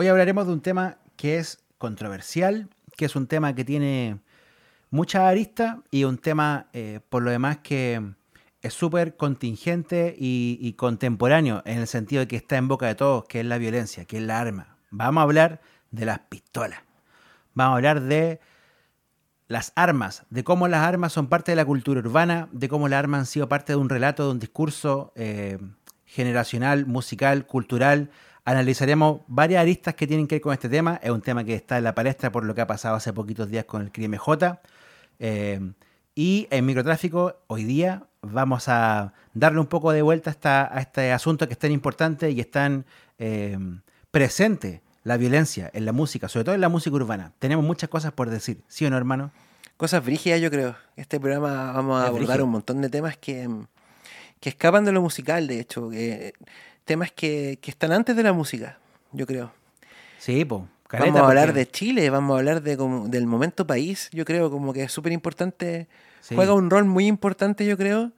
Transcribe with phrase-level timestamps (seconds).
[0.00, 4.20] Hoy hablaremos de un tema que es controversial, que es un tema que tiene
[4.90, 8.12] muchas aristas y un tema, eh, por lo demás, que
[8.62, 13.24] es súper contingente y, contemporáneo en el sentido de que está en boca de todos,
[13.24, 14.76] que es la violencia, que es la arma.
[14.92, 16.78] Vamos a hablar de las pistolas.
[17.54, 18.38] Vamos a hablar de
[19.48, 23.00] las armas, de cómo las armas son parte de la cultura urbana, de cómo las
[23.00, 25.58] armas han sido parte de un relato, de un discurso eh,
[26.04, 28.12] generacional, musical, cultural.
[28.48, 30.98] Analizaremos varias aristas que tienen que ver con este tema.
[31.02, 33.50] Es un tema que está en la palestra por lo que ha pasado hace poquitos
[33.50, 34.58] días con el crimen J.
[35.18, 35.60] Eh,
[36.14, 41.46] y en microtráfico, hoy día vamos a darle un poco de vuelta a, este asunto
[41.46, 42.86] que es tan importante y es tan
[43.18, 43.58] eh,
[44.10, 47.34] presente la violencia en la música, sobre todo en la música urbana.
[47.38, 49.30] Tenemos muchas cosas por decir, ¿sí o no, hermano?
[49.76, 50.74] Cosas brígidas, yo creo.
[50.96, 52.44] Este programa vamos a es abordar brígido.
[52.46, 53.46] un montón de temas que,
[54.40, 55.90] que escapan de lo musical, de hecho.
[55.90, 56.32] Que,
[56.88, 58.78] temas que, que están antes de la música,
[59.12, 59.52] yo creo.
[60.18, 60.62] Sí, pues.
[60.90, 64.50] Vamos a hablar de Chile, vamos a hablar de como, del momento país, yo creo,
[64.50, 65.86] como que es súper importante,
[66.22, 66.34] sí.
[66.34, 68.12] juega un rol muy importante, yo creo,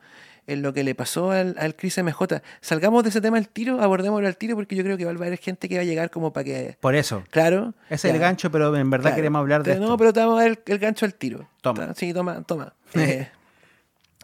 [0.47, 2.43] en lo que le pasó al, al Cris MJ.
[2.61, 5.15] Salgamos de ese tema al tiro, abordémoslo al tiro, porque yo creo que va a
[5.15, 6.77] haber gente que va a llegar como para que...
[6.81, 7.25] Por eso.
[7.31, 7.75] Claro.
[7.89, 9.17] Ese es el gancho, pero en verdad claro.
[9.17, 9.97] queremos hablar de No, esto.
[9.97, 11.49] pero te vamos a dar el, el gancho al tiro.
[11.61, 11.93] Toma.
[11.95, 12.73] Sí, toma, toma.
[12.95, 13.29] eh,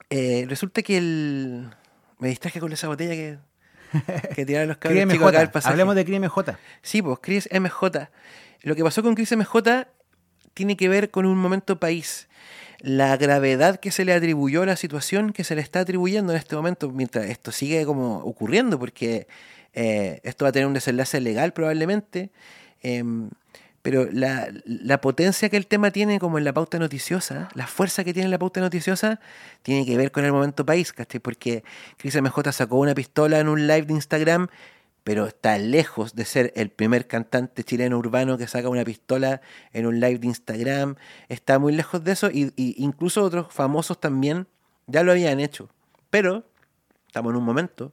[0.08, 1.68] eh, resulta que el...
[2.20, 3.38] Me distraje con esa botella que...
[4.34, 5.72] Que tiraron los cabros chicos acá del pasaje.
[5.72, 6.58] Hablemos de Cris MJ.
[6.82, 8.08] Sí, pues, Cris MJ.
[8.62, 9.86] Lo que pasó con Cris MJ
[10.54, 12.28] tiene que ver con un momento país
[12.80, 16.38] la gravedad que se le atribuyó a la situación que se le está atribuyendo en
[16.38, 19.26] este momento, mientras esto sigue como ocurriendo, porque
[19.72, 22.30] eh, esto va a tener un desenlace legal probablemente,
[22.82, 23.02] eh,
[23.86, 28.12] pero la, potencia que el tema tiene como en la pauta noticiosa, la fuerza que
[28.12, 29.20] tiene en la pauta noticiosa,
[29.62, 31.20] tiene que ver con el momento país, ¿cachai?
[31.20, 31.62] Porque
[31.96, 34.48] Chris MJ sacó una pistola en un live de Instagram
[35.04, 39.40] pero está lejos de ser el primer cantante chileno urbano que saca una pistola
[39.72, 40.96] en un live de Instagram.
[41.28, 44.48] Está muy lejos de eso y, y incluso otros famosos también
[44.88, 45.68] ya lo habían hecho.
[46.10, 46.44] Pero
[47.06, 47.92] estamos en un momento,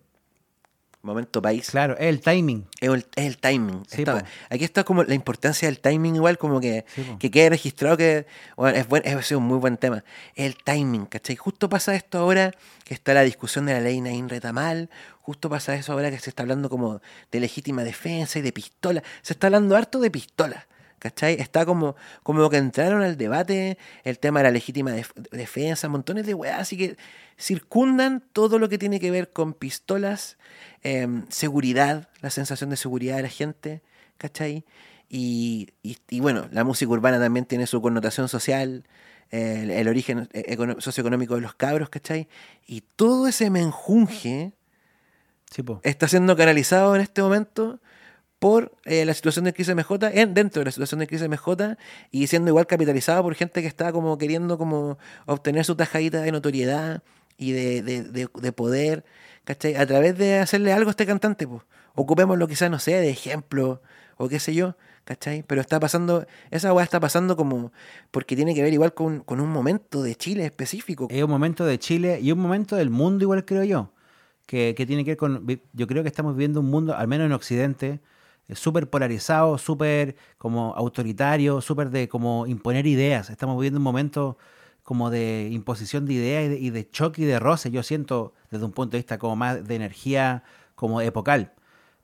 [1.03, 1.69] momento país.
[1.69, 2.65] Claro, es el timing.
[2.79, 3.83] Es el, es el timing.
[3.87, 7.51] Sí, está, aquí está como la importancia del timing igual, como que, sí, que quede
[7.51, 8.25] registrado que
[8.55, 10.03] bueno, es, buen, es un muy buen tema.
[10.33, 11.35] El timing, ¿cachai?
[11.35, 12.53] Justo pasa esto ahora
[12.85, 14.89] que está la discusión de la ley Nain Retamal,
[15.21, 19.03] justo pasa eso ahora que se está hablando como de legítima defensa y de pistola.
[19.21, 20.67] Se está hablando harto de pistola.
[21.03, 21.33] ¿Cachai?
[21.33, 26.25] Está como, como que entraron al debate el tema de la legítima def defensa, montones
[26.25, 26.95] de weas, así que
[27.37, 30.37] circundan todo lo que tiene que ver con pistolas,
[30.81, 33.81] eh, seguridad, la sensación de seguridad de la gente,
[34.17, 34.63] ¿cachai?
[35.09, 38.85] Y, y, y, bueno, la música urbana también tiene su connotación social,
[39.29, 40.29] eh, el, el, origen
[40.77, 42.29] socioeconómico de los cabros, ¿cachai?
[42.65, 44.53] Y todo ese menjunje
[45.51, 47.81] sí, está siendo canalizado en este momento
[48.43, 51.77] por eh, la situación de crisis MJ, en, dentro de la situación de crisis MJ,
[52.11, 56.33] y siendo igual capitalizado por gente que está como queriendo como obtener su tajadita de
[56.33, 57.03] notoriedad
[57.37, 59.05] y de, de poder,
[59.45, 59.75] ¿cachai?
[59.75, 61.61] A través de hacerle algo a este cantante, pues.
[61.95, 63.81] Ocupémoslo quizás, no sé, de ejemplo,
[64.17, 64.75] o qué sé yo,
[65.05, 65.43] ¿cachai?
[65.47, 67.71] Pero está pasando, esa weá está pasando como,
[68.11, 71.07] porque tiene que ver igual con, con un momento de Chile específico.
[71.09, 73.93] Es un momento de Chile y un momento del mundo igual creo yo,
[74.45, 77.27] que, que tiene que ver con, yo creo que estamos viviendo un mundo, al menos
[77.27, 78.01] en Occidente,
[78.53, 83.29] súper polarizado, súper como autoritario, súper de como imponer ideas.
[83.29, 84.37] Estamos viviendo un momento
[84.83, 87.71] como de imposición de ideas y de, choque y de roce.
[87.71, 90.43] Yo siento desde un punto de vista como más de energía
[90.75, 91.53] como epocal.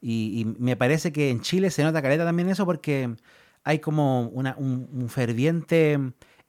[0.01, 3.15] Y, y me parece que en Chile se nota caleta también eso porque
[3.63, 5.99] hay como una, un, un, ferviente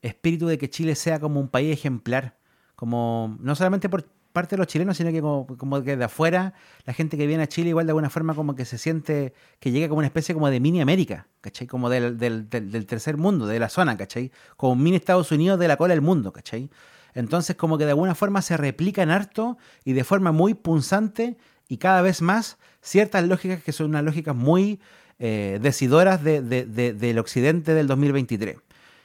[0.01, 2.37] espíritu de que Chile sea como un país ejemplar.
[2.75, 6.53] Como no solamente por parte de los chilenos, sino que como, que de afuera,
[6.85, 9.71] la gente que viene a Chile igual de alguna forma como que se siente que
[9.71, 11.67] llega como una especie como de mini América, ¿cachai?
[11.67, 14.31] Como del, del, del, del tercer mundo, de la zona, ¿cachai?
[14.57, 16.69] Como un mini Estados Unidos de la cola del mundo, ¿cachai?
[17.13, 21.37] Entonces como que de alguna forma se replican harto y de forma muy punzante
[21.67, 24.79] y cada vez más ciertas lógicas que son unas lógicas muy
[25.19, 28.57] eh, decidoras de, de, de, del occidente del 2023.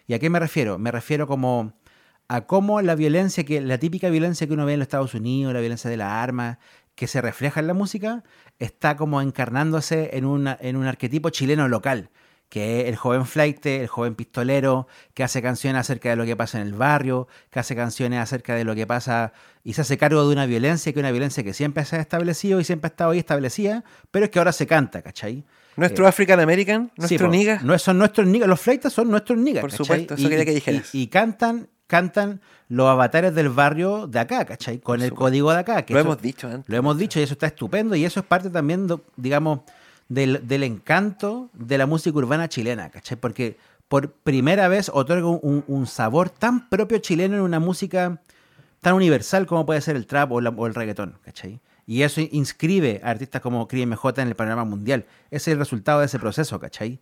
[0.07, 0.79] ¿Y a qué me refiero?
[0.79, 1.75] Me refiero como
[2.29, 5.53] a cómo la violencia, que la típica violencia que uno ve en los Estados Unidos,
[5.55, 6.59] la violencia de las armas,
[6.95, 8.25] que se refleja en la música,
[8.59, 12.11] está como encarnándose en, una, en un arquetipo chileno local,
[12.49, 16.37] que es el joven flight, el joven pistolero, que hace canciones acerca de lo que
[16.37, 19.33] pasa en el barrio, que hace canciones acerca de lo que pasa
[19.63, 22.01] y se hace cargo de una violencia, que es una violencia que siempre se ha
[22.01, 25.45] establecido y siempre ha estado ahí establecida, pero es que ahora se canta, ¿cachai?
[25.77, 26.91] ¿Nuestro eh, African American?
[26.97, 27.61] ¿Nuestro sí, nigga?
[27.63, 29.61] No, son nuestros niggas, los flightas son nuestros niggas.
[29.61, 29.85] Por ¿cachai?
[29.85, 30.95] supuesto, eso y, quería que dijeras.
[30.95, 34.79] Y, y, cantan cantan los avatares del barrio de acá, ¿cachai?
[34.79, 35.83] Con el código de acá.
[35.83, 36.69] Que lo eso, hemos dicho antes.
[36.69, 39.61] Lo hemos dicho y eso está estupendo y eso es parte también, digamos,
[40.09, 43.17] del, del encanto de la música urbana chilena, ¿cachai?
[43.17, 43.57] Porque
[43.89, 48.21] por primera vez otorga un, un sabor tan propio chileno en una música
[48.81, 51.61] tan universal como puede ser el trap o, la- o el reggaetón, ¿cachai?
[51.87, 55.07] Y eso inscribe a artistas como Cris MJ en el panorama mundial.
[55.31, 56.99] Ese es el resultado de ese proceso, ¿cachai?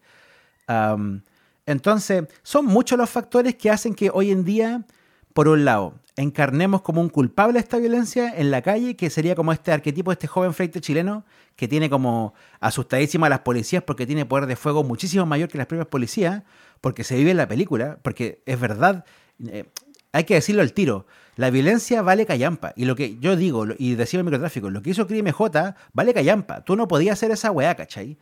[0.66, 1.22] Am,
[1.66, 4.84] entonces, son muchos los factores que hacen que hoy en día,
[5.32, 9.52] por un lado, encarnemos como un culpable esta violencia en la calle, que sería como
[9.52, 11.24] este arquetipo este joven freite chileno
[11.56, 15.58] que tiene como asustadísima a las policías porque tiene poder de fuego muchísimo mayor que
[15.58, 16.42] las propias policías,
[16.80, 19.04] porque se vive en la película, porque es verdad,
[19.46, 19.64] eh,
[20.12, 21.06] hay que decirlo al tiro.
[21.36, 22.72] La violencia vale callampa.
[22.76, 26.14] Y lo que yo digo, y decía el microtráfico, lo que hizo Crime J vale
[26.14, 26.64] callampa.
[26.64, 28.18] Tú no podías hacer esa weá, ¿cachai?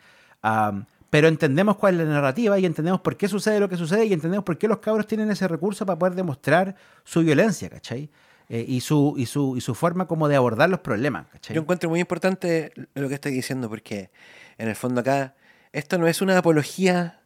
[1.13, 4.15] Pero entendemos cuál es la narrativa y entendemos por qué sucede lo que sucede y
[4.15, 6.75] entendemos por qué los cabros tienen ese recurso para poder demostrar
[7.05, 8.09] su violencia, ¿cachai?
[8.49, 11.55] Eh, y, su, y, su, y su forma como de abordar los problemas, ¿cachai?
[11.55, 14.11] Yo encuentro muy importante lo que estoy diciendo, porque
[14.57, 15.35] en el fondo acá,
[15.73, 17.21] esto no es una apología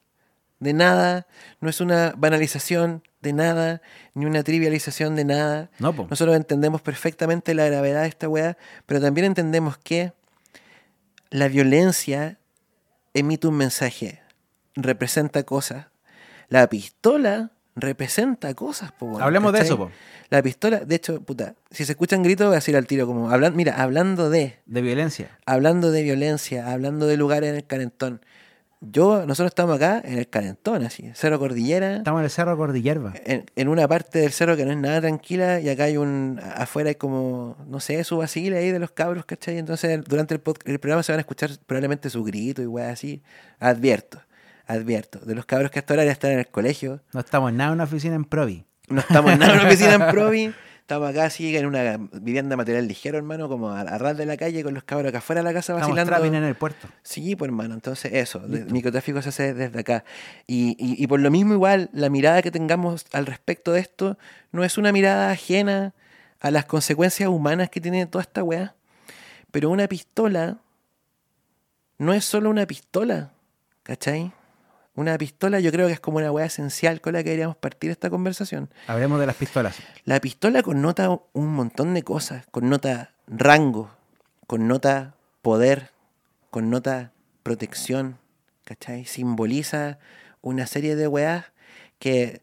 [0.59, 1.29] de nada,
[1.61, 3.83] no es una banalización de nada,
[4.15, 5.71] ni una trivialización de nada.
[5.79, 5.93] No.
[6.11, 10.13] Nosotros entendemos perfectamente la gravedad de esta weá, pero también entendemos que
[11.31, 12.41] la violencia
[13.19, 14.21] emite un mensaje,
[14.75, 15.87] representa cosas.
[16.49, 19.91] La pistola representa cosas, po, Hablemos de eso, po.
[20.31, 23.31] La pistola, de hecho, puta, si se escuchan gritos, voy a decir al tiro como,
[23.31, 25.39] hablan, mira, hablando de, De violencia.
[25.47, 28.21] hablando de violencia, hablando de lugares en el calentón.
[28.81, 33.15] Yo, nosotros estamos acá en el calentón, así, Cerro Cordillera, Estamos en el Cerro Cordillerba.
[33.25, 36.39] en, en una parte del cerro que no es nada tranquila y acá hay un,
[36.57, 39.57] afuera hay como, no sé, su vacile ahí de los cabros, ¿cachai?
[39.59, 43.23] Entonces, durante el, el programa se van a escuchar probablemente su grito y weas así.
[43.61, 44.21] Advierto,
[44.67, 47.71] advierto, de los cabros que hasta ahora ya están en el colegio, No estamos nada
[47.71, 48.65] en una oficina en Provi.
[48.89, 50.55] no estamos en nada en una oficina en Provi.
[50.87, 54.37] Estamos acá así en una vivienda material ligero, hermano, como a, a ras de la
[54.37, 56.37] calle con los cabros acá afuera de la casa Estamos vacilando.
[56.39, 56.87] en el puerto.
[57.03, 60.05] Sí, pues hermano, entonces eso, de- microtráfico se hace desde acá.
[60.47, 64.17] Y, y- y por lo mismo igual, la mirada que tengamos al respecto de esto
[64.53, 65.93] no es una mirada ajena
[66.39, 68.77] a las consecuencias humanas que tiene toda esta weá.
[69.51, 70.59] Pero una pistola
[71.99, 73.33] no es solo una pistola,
[73.83, 74.31] ¿cachai?
[74.97, 77.91] Una pistola yo creo que es como una weá esencial con la que deberíamos partir
[77.91, 78.71] esta conversación.
[78.87, 79.77] Hablemos de las pistolas.
[80.05, 82.47] La pistola connota un montón de cosas.
[82.51, 83.91] Connota rango,
[84.47, 85.91] connota poder,
[86.51, 87.13] connota
[87.43, 88.19] protección,
[88.65, 89.05] ¿cachai?
[89.05, 89.99] Simboliza
[90.41, 91.45] una serie de weas
[91.99, 92.41] que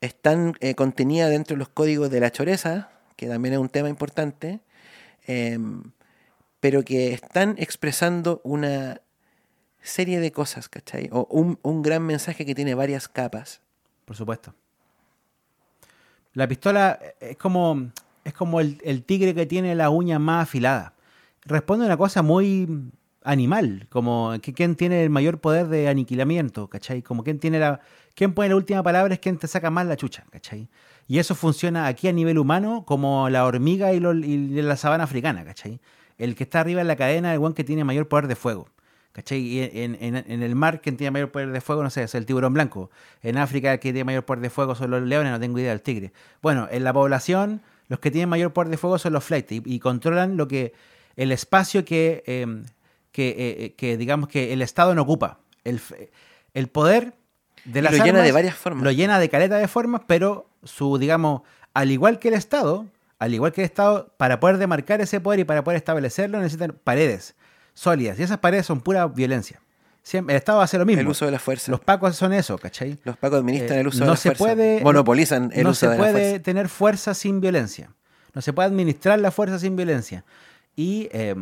[0.00, 3.88] están eh, contenidas dentro de los códigos de la choreza, que también es un tema
[3.88, 4.60] importante,
[5.26, 5.92] em,
[6.58, 9.00] pero que están expresando una
[9.86, 11.08] serie de cosas, ¿cachai?
[11.12, 13.60] O un, un gran mensaje que tiene varias capas.
[14.04, 14.54] Por supuesto.
[16.34, 17.90] La pistola es como,
[18.24, 20.94] es como el, el tigre que tiene la uña más afilada.
[21.44, 22.90] Responde a una cosa muy
[23.26, 27.02] animal, como que quién tiene el mayor poder de aniquilamiento, ¿cachai?
[27.02, 27.80] Como quién tiene la...
[28.14, 30.68] Quién pone la última palabra es quien te saca más la chucha, ¿cachai?
[31.06, 35.80] Y eso funciona aquí a nivel humano como la hormiga y, la sabana africana, ¿cachai?
[36.16, 38.68] El que está arriba en la cadena, el one que tiene mayor poder de fuego.
[39.16, 39.38] ¿Cachai?
[39.40, 42.14] Y en, en- en el mar, quien tiene mayor poder de fuego, no sé, es
[42.14, 42.90] el tiburón blanco.
[43.22, 45.70] En África, el que tiene mayor poder de fuego son los leones, no tengo idea
[45.70, 46.12] del tigre.
[46.42, 49.62] Bueno, en la población, los que tienen mayor poder de fuego son los flights y,
[49.64, 50.74] y controlan lo que
[51.16, 52.46] el espacio que, eh,
[53.10, 55.38] que, eh, que, digamos que el Estado no ocupa.
[55.64, 55.80] El,
[56.52, 57.14] el poder
[57.64, 58.84] de Y las lo llena de varias formas.
[58.84, 61.40] Lo llena de caleta de formas, pero su, digamos,
[61.72, 62.84] al igual que el Estado,
[63.18, 66.76] al igual que el Estado, para poder demarcar ese poder y para poder establecerlo necesitan
[66.84, 67.34] paredes
[67.76, 68.18] sólidas.
[68.18, 69.60] Y esas paredes son pura violencia.
[70.02, 71.02] Siempre, el Estado hace lo mismo.
[71.02, 71.70] El uso de la fuerza.
[71.70, 72.96] Los pacos son eso, ¿cachai?
[73.04, 74.54] Los pacos administran Eh, el uso de no la se fuerza.
[74.56, 76.42] puede- Monopolizan el no uso se de la puede fuerza.
[76.42, 77.90] tener fuerza sin violencia.
[78.32, 80.24] No se puede administrar la fuerza sin violencia.
[80.76, 81.34] Y eh,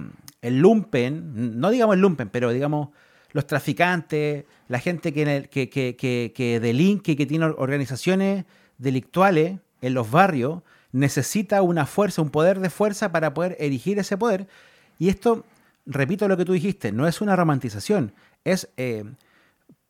[0.42, 2.88] el lumpen, no digamos el lumpen, pero digamos
[3.32, 7.56] los traficantes, la gente que, en el- que, que, que, que delinque, que tiene or-
[7.58, 8.44] organizaciones
[8.78, 10.62] delictuales en los barrios,
[10.92, 14.46] necesita una fuerza, un poder de fuerza para poder erigir ese poder.
[14.98, 15.44] Y esto,
[15.86, 18.12] repito lo que tú dijiste, no es una romantización,
[18.44, 19.04] es eh,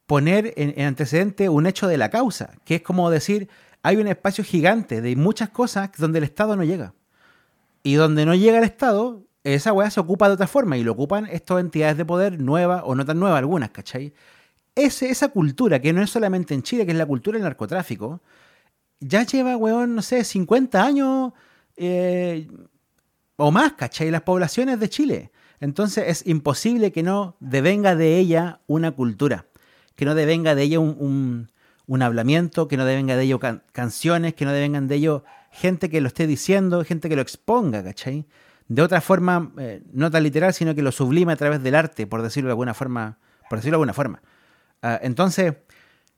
[0.07, 3.49] poner en, en antecedente un hecho de la causa, que es como decir,
[3.83, 6.95] hay un espacio gigante de muchas cosas donde el Estado no llega.
[7.83, 10.93] Y donde no llega el Estado, esa weá se ocupa de otra forma y lo
[10.93, 14.15] ocupan estas entidades de poder nuevas o no tan nuevas algunas, ¿cachai?
[14.75, 18.23] Ese, esa cultura, que no es solamente en Chile, que es la cultura del narcotráfico,
[19.01, 21.33] ya lleva, weón, no sé, 50 años
[21.77, 22.49] eh,
[23.37, 24.11] o más, ¿cachai?
[24.11, 25.31] Las poblaciones de Chile.
[25.61, 29.47] Entonces es imposible que no devenga de ella una cultura,
[29.97, 31.49] que no devenga de ella un,
[31.87, 35.89] un, hablamiento, que no devenga de ello can- canciones, que no devengan de ello gente
[35.89, 38.27] que lo esté diciendo, gente que lo exponga, ¿cachai?
[38.69, 42.07] de otra forma, eh, no tan literal, sino que lo sublime a través del arte,
[42.07, 43.19] por decirlo de alguna forma.
[43.49, 44.23] Por decirlo de alguna forma.
[44.83, 45.55] Ah, entonces,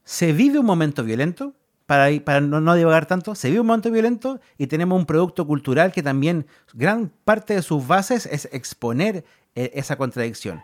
[0.04, 1.54] se vive un momento violento,
[1.86, 5.46] para, para no, no divagar tanto, se vive un momento violento y tenemos un producto
[5.46, 9.24] cultural que también gran parte de sus bases es exponer
[9.54, 10.62] eh, esa contradicción.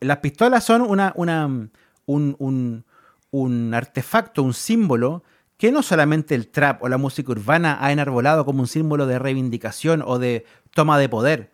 [0.00, 2.84] Las pistolas son una, una, un, un,
[3.30, 5.22] un artefacto, un símbolo
[5.56, 9.18] que no solamente el trap o la música urbana ha enarbolado como un símbolo de
[9.18, 10.44] reivindicación o de
[10.74, 11.52] toma de poder.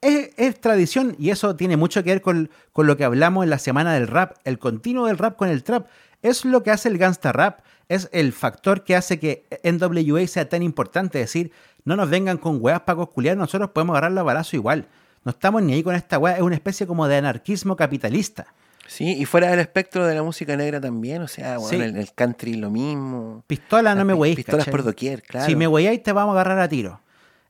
[0.00, 3.50] Es, es tradición y eso tiene mucho que ver con, con, lo que hablamos en
[3.50, 5.88] la semana del rap, el continuo del rap con el trap.
[6.22, 7.60] Es lo que hace el gangsta rap,
[7.90, 11.20] es el factor que hace que NWA sea tan importante.
[11.20, 11.50] Es decir,
[11.84, 14.86] no nos vengan con weas para cosculiar, nosotros podemos agarrar la balazo igual.
[15.24, 18.46] No estamos ni ahí con esta wea, es una especie como de anarquismo capitalista.
[18.86, 21.76] Sí, y fuera del espectro de la música negra también, o sea, bueno, sí.
[21.76, 23.42] el, el, country lo mismo.
[23.48, 24.36] Pistola, no me weéis.
[24.36, 24.72] Pistolas ¿cachai?
[24.72, 25.46] por doquier, claro.
[25.46, 27.00] Si me weáis, te vamos a agarrar a tiro.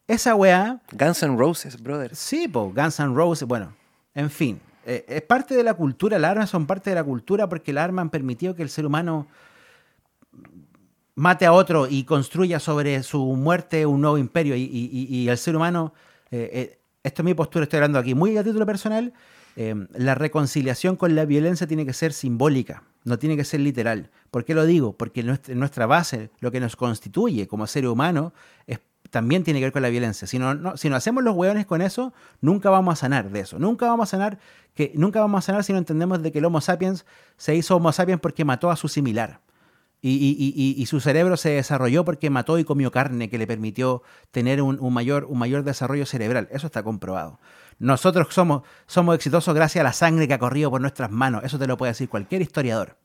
[0.09, 0.80] Esa weá.
[0.90, 2.16] Guns N' Roses, brother.
[2.16, 3.75] Sí, pues, Guns N' Roses, bueno,
[4.14, 4.59] en fin.
[4.87, 7.85] Eh, es parte de la cultura, las armas son parte de la cultura porque las
[7.85, 9.26] armas han permitido que el ser humano
[11.20, 14.56] mate a otro y construya sobre su muerte un nuevo imperio.
[14.56, 15.92] Y, el ser humano,
[16.30, 19.12] eh, eh, esto es mi postura, estoy hablando aquí muy a título personal,
[19.56, 24.10] eh, la reconciliación con la violencia tiene que ser simbólica, no tiene que ser literal.
[24.30, 24.96] ¿Por qué lo digo?
[24.96, 28.32] Porque nuestra, base, lo que nos constituye como ser humano,
[29.10, 30.26] también tiene que ver con la violencia.
[30.26, 33.58] Si no, no hacemos los hueones con eso, nunca vamos a sanar de eso.
[33.58, 34.38] Nunca vamos a sanar,
[34.75, 37.04] que, nunca vamos a sanar si no entendemos de que el Homo sapiens
[37.37, 39.40] se hizo Homo sapiens porque mató a su similar.
[40.02, 44.62] Y, y, su cerebro se desarrolló porque mató y comió carne que le permitió tener
[44.62, 46.49] un, mayor, un mayor desarrollo cerebral.
[46.52, 47.38] Eso está comprobado.
[47.78, 51.45] Nosotros somos, somos exitosos gracias a la sangre que ha corrido por nuestras manos.
[51.45, 52.97] Eso te lo puede decir cualquier historiador.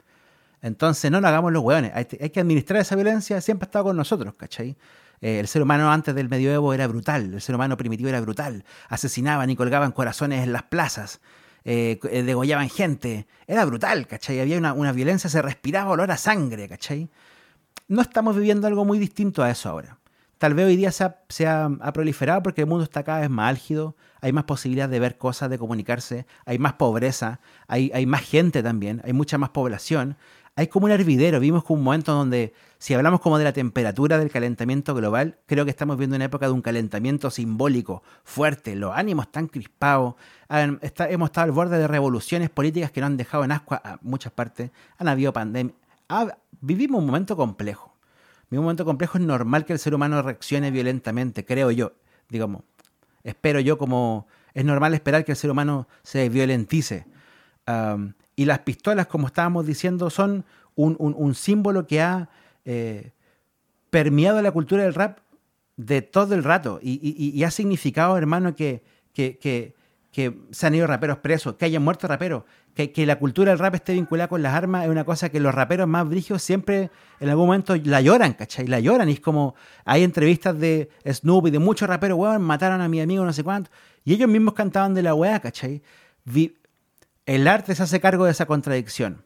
[0.62, 1.92] Entonces no nos hagamos los hueones.
[1.94, 3.42] Hay, hay, que administrar esa violencia.
[3.42, 4.78] Siempre ha estado con nosotros, ¿cachai?
[5.22, 7.34] Eh, el ser humano antes del medioevo era brutal.
[7.34, 8.64] El ser humano primitivo era brutal.
[8.90, 11.20] Asesinaban y colgaban corazones en las plazas.
[11.66, 13.28] Eh, degollaban gente.
[13.48, 14.40] Era brutal, ¿cachai?
[14.40, 17.10] Había una, una, violencia, se respiraba olor a sangre, ¿cachai?
[17.88, 19.98] No estamos viviendo algo muy distinto a eso ahora.
[20.38, 23.30] Tal vez hoy día se ha, se ha proliferado porque el mundo está cada vez
[23.30, 28.06] más álgido, hay más posibilidades de ver cosas, de comunicarse, hay más pobreza, hay, hay
[28.06, 30.18] más gente también, hay mucha más población.
[30.58, 34.18] Hay como un hervidero, vimos como un momento donde, si hablamos como de la temperatura
[34.18, 38.96] del calentamiento global, creo que estamos viendo una época de un calentamiento simbólico fuerte, los
[38.96, 40.16] ánimos están crispados,
[40.50, 44.32] hemos estado al borde de revoluciones políticas que nos han dejado en ascua a muchas
[44.32, 45.76] partes, han habido pandemia,
[46.08, 47.94] ha, vivimos un momento complejo.
[48.50, 51.92] Vivimos un momento complejo, es normal que el ser humano reaccione violentamente, creo yo,
[52.30, 52.62] digamos,
[53.24, 57.08] espero yo como es normal esperar que el ser humano se violentice.
[58.36, 62.30] Y las pistolas, como estábamos diciendo, son un, un, símbolo que ha
[62.66, 63.12] eh,
[63.90, 65.20] permeado la cultura del rap
[65.78, 69.74] de todo el rato y, y, ha significado, hermano, que, que, que,
[70.52, 73.76] se han ido raperos presos, que hayan muerto raperos, que, que, la cultura del rap
[73.76, 76.90] esté vinculada con las armas es una cosa que los raperos más brígidos siempre
[77.20, 78.68] en algún momento la lloran, ¿cachai?
[78.68, 82.80] La lloran y es como, hay entrevistas de Snoop y de muchos raperos, weón, mataron
[82.80, 83.70] a mi amigo no sé cuánto,
[84.06, 85.82] y ellos mismos cantaban de la weá, ¿cachai?
[87.26, 89.26] El arte se hace cargo de esa contradicción.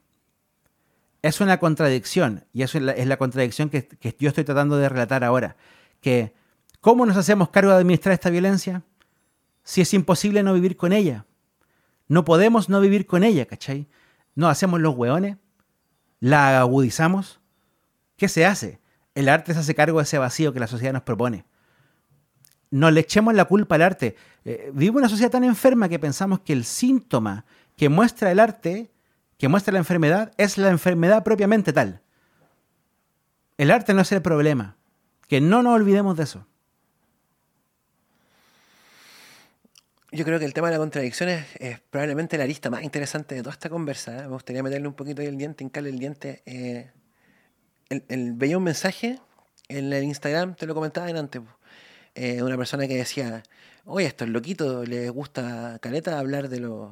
[1.22, 3.88] Es una contradicción, y eso es la, es la contradicción que,
[4.18, 5.56] yo estoy tratando de relatar ahora.
[6.00, 6.34] Que,
[6.80, 8.82] ¿cómo nos hacemos cargo de administrar esta violencia?
[9.62, 11.26] Si es imposible no vivir con ella.
[12.08, 13.86] No podemos no vivir con ella, ¿cachai?
[14.34, 15.36] No hacemos los hueones,
[16.20, 17.40] la agudizamos.
[18.16, 18.80] ¿Qué se hace?
[19.14, 21.44] El arte se hace cargo de ese vacío que la sociedad nos propone.
[22.70, 24.16] No le echemos la culpa al arte.
[24.44, 27.44] Eh, vive una sociedad tan enferma que pensamos que el síntoma
[27.80, 28.90] que muestra el arte,
[29.38, 32.02] que muestra la enfermedad, es la enfermedad propiamente tal.
[33.56, 34.76] El arte no es el problema.
[35.28, 36.46] Que no nos olvidemos de eso.
[40.12, 43.40] Yo creo que el tema de la contradicción es, probablemente la lista más interesante de
[43.40, 44.14] toda esta conversa.
[44.14, 44.22] ¿eh?
[44.24, 46.42] Me gustaría meterle un poquito ahí el diente, hincarle el diente.
[46.44, 46.90] Eh,
[47.88, 49.18] el, veía un mensaje
[49.68, 51.40] en el Instagram, te lo comentaba antes,
[52.14, 53.42] eh, una persona que decía,
[53.86, 56.90] oye, estos loquitos les gusta caleta hablar de los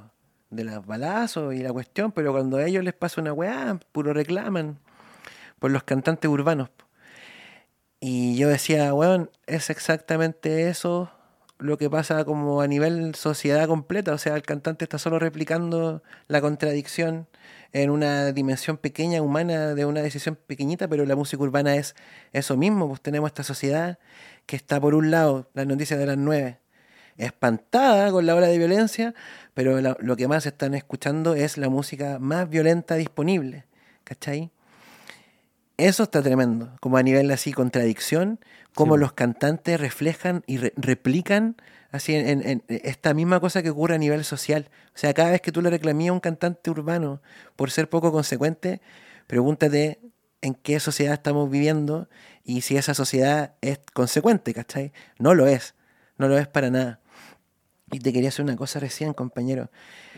[0.50, 4.12] de los balazos y la cuestión, pero cuando a ellos les pasa una weá, puro
[4.12, 4.78] reclaman
[5.58, 6.70] por los cantantes urbanos.
[8.00, 11.10] Y yo decía, weón, es exactamente eso
[11.58, 14.12] lo que pasa como a nivel sociedad completa.
[14.12, 17.26] O sea, el cantante está solo replicando la contradicción
[17.72, 21.96] en una dimensión pequeña, humana, de una decisión pequeñita, pero la música urbana es
[22.32, 22.88] eso mismo.
[22.88, 23.98] Pues tenemos esta sociedad
[24.46, 26.60] que está por un lado, las noticias de las nueve,
[27.18, 29.14] espantada con la ola de violencia,
[29.54, 33.64] pero la, lo que más están escuchando es la música más violenta disponible,
[34.04, 34.50] ¿cachai?
[35.76, 38.40] Eso está tremendo, como a nivel así contradicción,
[38.74, 39.00] como sí.
[39.00, 41.56] los cantantes reflejan y re replican
[41.90, 44.68] Así, en, en- en esta misma cosa que ocurre a nivel social.
[44.94, 47.22] O sea, cada vez que tú le reclamías a un cantante urbano
[47.56, 48.82] por ser poco consecuente,
[49.26, 49.98] pregúntate
[50.42, 52.08] en qué sociedad estamos viviendo
[52.44, 54.92] y si esa sociedad es consecuente, ¿cachai?
[55.18, 55.74] No lo es,
[56.18, 57.00] no lo es para nada.
[57.90, 59.70] Y te quería hacer una cosa recién, compañero.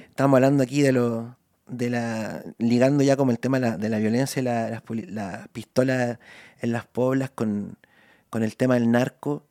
[0.08, 1.36] Estamos hablando aquí de lo
[1.66, 4.82] de la ligando ya como el tema de la, de la violencia y la, las
[4.82, 6.18] poli- la pistola
[6.60, 7.76] en las poblas con,
[8.28, 9.44] con el tema del narco,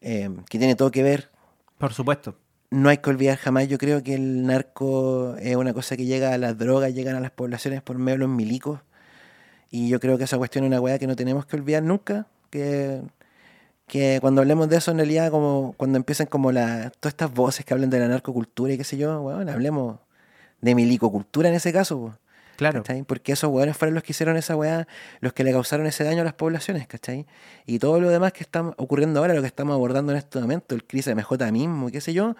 [0.00, 1.30] eh, que tiene todo que ver
[1.78, 2.36] Por supuesto.
[2.70, 6.32] no hay que olvidar jamás, yo creo que el narco es una cosa que llega
[6.34, 8.80] a las drogas, llegan a las poblaciones por medio de los milicos.
[9.70, 12.26] Y yo creo que esa cuestión es una weá que no tenemos que olvidar nunca.
[12.50, 13.02] Que,
[13.86, 17.64] que cuando hablemos de eso, en realidad, como cuando empiezan como la, todas estas voces
[17.64, 19.98] que hablan de la narcocultura y qué sé yo, bueno, hablemos
[20.60, 21.98] de milicocultura en ese caso.
[21.98, 22.14] po,
[22.56, 22.82] Claro.
[22.82, 23.02] ¿cachai?
[23.02, 24.86] Porque esos weones fueron los que hicieron esa weá,
[25.20, 27.26] los que le causaron ese daño a las poblaciones, ¿cachai?
[27.66, 30.74] Y todo lo demás que está ocurriendo ahora, lo que estamos abordando en este momento,
[30.74, 32.36] el crisis de MJ mismo, y qué sé yo,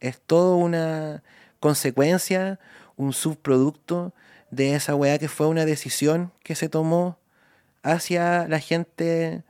[0.00, 1.22] es todo una
[1.60, 2.60] consecuencia,
[2.96, 4.12] un subproducto
[4.50, 7.18] de esa weá que fue una decisión que se tomó
[7.82, 9.42] hacia la gente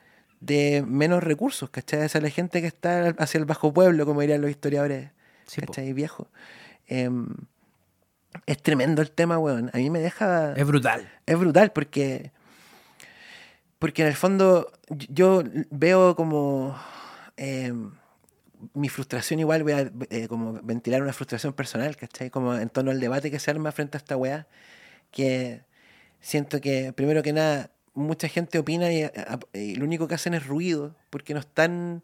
[0.45, 2.03] de menos recursos, ¿cachai?
[2.03, 5.11] Hacia la gente que está hacia el bajo pueblo, como dirían los historiadores,
[5.47, 5.67] Sí, po.
[5.69, 5.93] ¿cachai?
[5.93, 6.27] Viejos.
[6.87, 7.29] Em,
[8.47, 9.71] es tremendo el tema, weón.
[9.73, 10.53] A mí me deja...
[10.55, 11.09] Es brutal.
[11.27, 12.33] Es brutal porque.
[13.79, 16.77] Porque en el fondo yo veo como.
[17.37, 17.73] eh,
[18.73, 22.31] mi frustración, igual voy a eh, como ventilar una frustración personal, ¿cachai?
[22.31, 24.47] Como en torno al debate que se arma frente a esta weá.
[25.11, 25.61] Que
[26.21, 30.35] siento que, primero que nada, mucha gente opina y, a- y lo único que hacen
[30.35, 32.03] es ruido, porque no están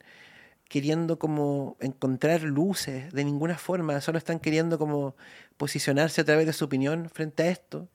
[0.68, 5.16] queriendo como encontrar luces de ninguna forma, solo están queriendo como
[5.58, 7.88] posicionarse a través de su opinión frente a esto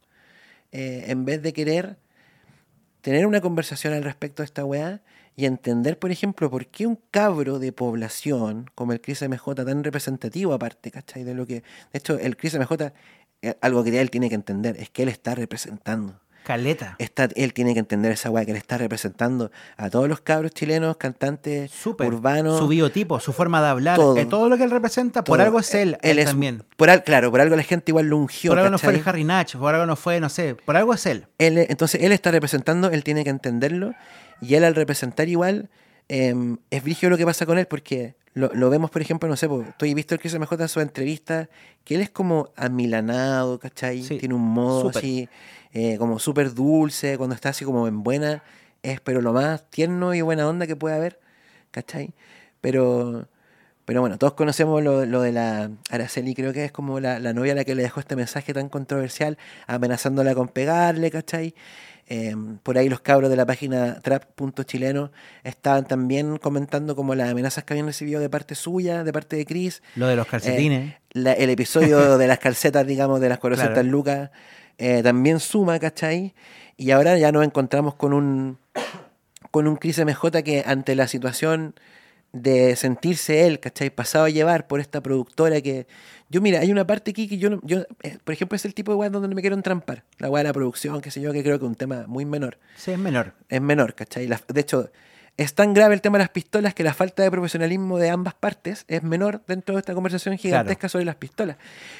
[0.71, 1.97] eh, en vez de querer
[3.01, 5.01] tener una conversación al respecto de esta weá
[5.35, 9.83] y entender, por ejemplo, por qué un cabro de población como el Cris MJ, tan
[9.83, 11.23] representativo aparte, ¿cachai?
[11.23, 12.93] De lo que, de hecho, el Cris MJ,
[13.41, 16.21] eh, algo que él tiene que entender, es que él está representando.
[16.45, 16.95] Caleta.
[16.99, 20.51] Está, él tiene que entender esa weá, que él está representando a todos los cabros
[20.51, 22.07] chilenos, cantantes Súper.
[22.07, 22.57] urbanos.
[22.59, 24.15] Su biotipo, su forma de hablar, Todo.
[24.17, 26.63] eh, todo, lo que él representa, por algo es él, él, es- también.
[26.77, 28.51] Por, claro, por algo la gente igual lo ungió.
[28.51, 29.01] Por algo no fue.
[29.05, 31.25] Harry Natch, por algo no fue, no sé, por algo es él.
[31.39, 33.93] Él, entonces él está representando, él tiene que entenderlo,
[34.41, 35.69] y él al representar igual,
[36.07, 36.33] eh,
[36.69, 39.47] es brígido lo que pasa con él, porque lo, lo vemos, por ejemplo, no sé,
[39.47, 41.49] has visto el Chris MJ en su entrevista,
[41.85, 44.03] que él es como amilanado, ¿cachai?
[44.03, 45.29] Sí, Tiene un modo así,
[45.71, 48.43] eh, como súper dulce, cuando está así como en buena,
[48.83, 51.19] es pero lo más tierno y buena onda que puede haber,
[51.71, 52.13] ¿cachai?
[52.61, 53.27] Pero...
[53.85, 57.33] Pero bueno, todos conocemos lo, lo de la Araceli, creo que es como la, la
[57.33, 61.53] novia a la que le dejó este mensaje tan controversial, amenazándola con pegarle, ¿cachai?
[62.07, 65.11] Eh, por ahí los cabros de la página trap.chileno
[65.43, 69.45] estaban también comentando como las amenazas que habían recibido de parte suya, de parte de
[69.45, 69.81] Chris.
[69.95, 70.93] Lo de los calcetines.
[70.93, 73.89] Eh, la- el episodio de las calcetas, digamos, de las 400 Claro.
[73.89, 74.29] lucas,
[74.77, 76.35] eh, también suma, ¿cachai?
[76.77, 78.59] Y ahora ya nos encontramos con un,
[79.49, 81.73] con un Chris MJ que ante la situación
[82.33, 83.89] de sentirse él, ¿cachai?
[83.89, 85.87] Pasado a llevar por esta productora que...
[86.29, 88.73] Yo, mira, hay una parte aquí que yo, no- yo eh, por ejemplo, es el
[88.73, 90.03] tipo de weá donde no me quiero entrampar.
[90.17, 92.25] La weá de la producción, qué sé yo, que creo que es un tema muy
[92.25, 93.33] menor Sí, es menor.
[93.49, 94.27] es menor, ¿cachai?
[94.27, 94.89] La- de hecho,
[95.37, 98.33] es tan grave el tema de las pistolas que la falta de profesionalismo de ambas
[98.33, 101.57] partes es menor dentro de esta conversación gigantesca sobre las pistolas.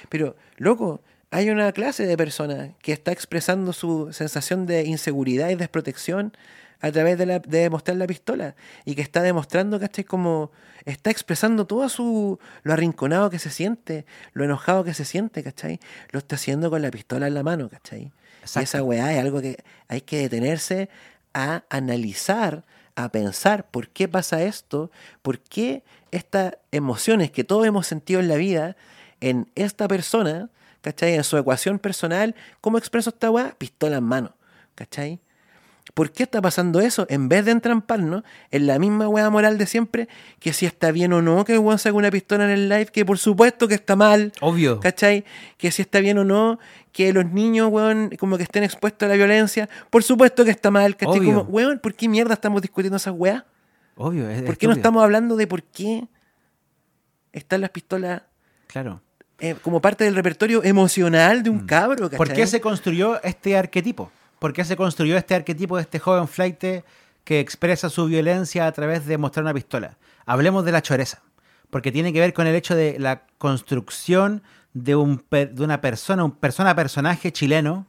[0.09, 5.55] Pero, loco, hay una clase de personas que está expresando su sensación de inseguridad y
[5.55, 6.33] desprotección
[6.85, 10.03] a través de, la, de mostrar la pistola y que está demostrando, ¿cachai?
[10.03, 10.51] Como
[10.85, 15.79] está expresando todo su lo arrinconado que se siente, lo enojado que se siente, ¿cachai?
[16.11, 18.01] Lo está haciendo con la pistola en la mano, ¿cachai?
[18.01, 18.59] Y Exacto.
[18.59, 20.89] esa weá es algo que hay que detenerse
[21.33, 24.91] a analizar, a pensar por qué pasa esto,
[25.23, 28.75] por qué estas emociones que todos hemos sentido en la vida,
[29.21, 31.15] en esta persona, ¿cachai?
[31.15, 33.55] En su ecuación personal, ¿cómo expreso esta weá?
[33.57, 34.35] Pistola en mano,
[34.75, 35.19] ¿cachai?
[35.95, 37.05] ¿Por qué está pasando eso?
[37.09, 41.13] En vez de entramparnos en la misma weá moral de siempre, que si está bien
[41.13, 43.75] o no que el weón saque una pistola en el live, que por supuesto que
[43.75, 44.81] está mal, Obvio.
[44.81, 45.23] ¿Cachai?
[45.57, 46.59] Que si está bien o no,
[46.91, 49.69] que los niños, weón, como que estén expuestos a la violencia.
[49.89, 51.19] Por supuesto que está mal, ¿cachai?
[51.19, 51.33] Obvio.
[51.33, 53.45] Como, weón, ¿por qué mierda estamos discutiendo esas weas?
[53.95, 54.29] Obvio.
[54.29, 56.09] Es, ¿Por qué no estamos hablando de por qué
[57.31, 58.21] están las pistolas
[58.67, 59.01] Claro.
[59.39, 62.15] eh, como parte del repertorio emocional de un cabro, ¿cachai?
[62.15, 62.17] Mm.
[62.17, 64.11] ¿Por qué se construyó este arquetipo?
[64.45, 66.63] ¿Por qué se construyó este arquetipo de este joven flight
[67.23, 69.97] que expresa su violencia a través de mostrar una pistola?
[70.27, 71.23] Hablemos de la choreza,
[71.71, 74.43] porque tiene que ver con el hecho de la construcción
[74.75, 77.87] de, un, de una persona, un persona-personaje chileno,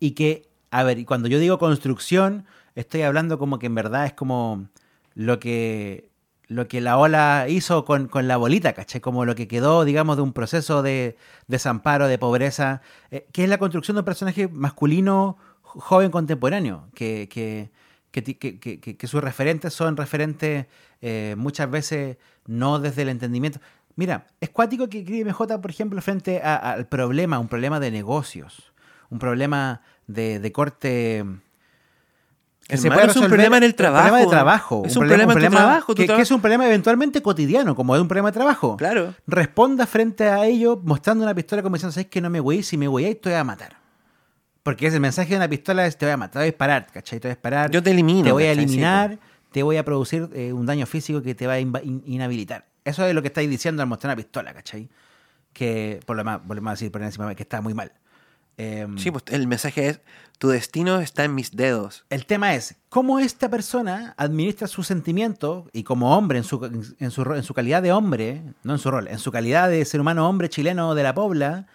[0.00, 4.14] y que, a ver, cuando yo digo construcción, estoy hablando como que en verdad es
[4.14, 4.68] como
[5.14, 6.08] lo que,
[6.46, 9.02] lo que la ola hizo con, con, la bolita, ¿cachai?
[9.02, 13.50] Como lo que quedó, digamos, de un proceso de desamparo, de pobreza, eh, que es
[13.50, 15.36] la construcción de un personaje masculino
[15.68, 17.70] joven contemporáneo, que, que,
[18.10, 20.66] que, que sus referentes son referentes
[21.00, 23.60] eh, muchas veces no desde el entendimiento.
[23.96, 28.72] Mira, es cuático que MJ, por ejemplo, frente al problema, un problema de negocios,
[29.10, 31.24] un problema de, de corte
[32.68, 34.04] es un problema en el trabajo.
[34.04, 34.82] Un problema de trabajo.
[34.84, 35.94] Es un, problema, en trabajo.
[35.94, 38.76] Que, es un problema eventualmente cotidiano, como es un problema de trabajo.
[38.76, 39.14] Claro.
[39.26, 42.62] Responda frente a ello mostrando una pistola como diciendo, ¿sabes que no me voy?
[42.62, 43.87] Si me voy voy a matar.
[44.68, 46.50] Porque es el mensaje de una pistola es te voy a matar, te voy a
[46.50, 47.18] disparar, ¿cachai?
[47.18, 47.70] Te voy a disparar.
[47.70, 48.24] Yo te elimino.
[48.24, 49.18] Te voy a eliminar,
[49.50, 52.66] te voy a producir eh, un daño físico que te va a inhabilitar.
[52.84, 54.90] Eso es lo que estáis diciendo al mostrar una pistola, ¿cachai?
[55.54, 57.94] Que, por lo más, volvemos a decir por encima, que está muy mal.
[58.58, 60.00] Em, sí, pues el mensaje es,
[60.36, 62.04] tu destino está en mis dedos.
[62.10, 66.62] El tema es, cómo esta persona administra su sentimiento y como hombre, en su,
[66.98, 69.82] en su, en su calidad de hombre, no en su rol, en su calidad de
[69.86, 71.68] ser humano hombre chileno de la Pobla,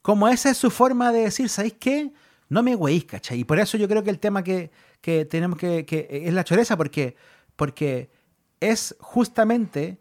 [0.00, 2.12] cómo esa es su forma de decir, ¿sabéis qué?
[2.48, 3.40] No me güeyís, ¿cachai?
[3.40, 6.44] Y por eso yo creo que el tema que, que tenemos que, que, es la
[6.44, 7.16] choreza, porque,
[7.56, 8.10] porque
[8.60, 9.98] es justamente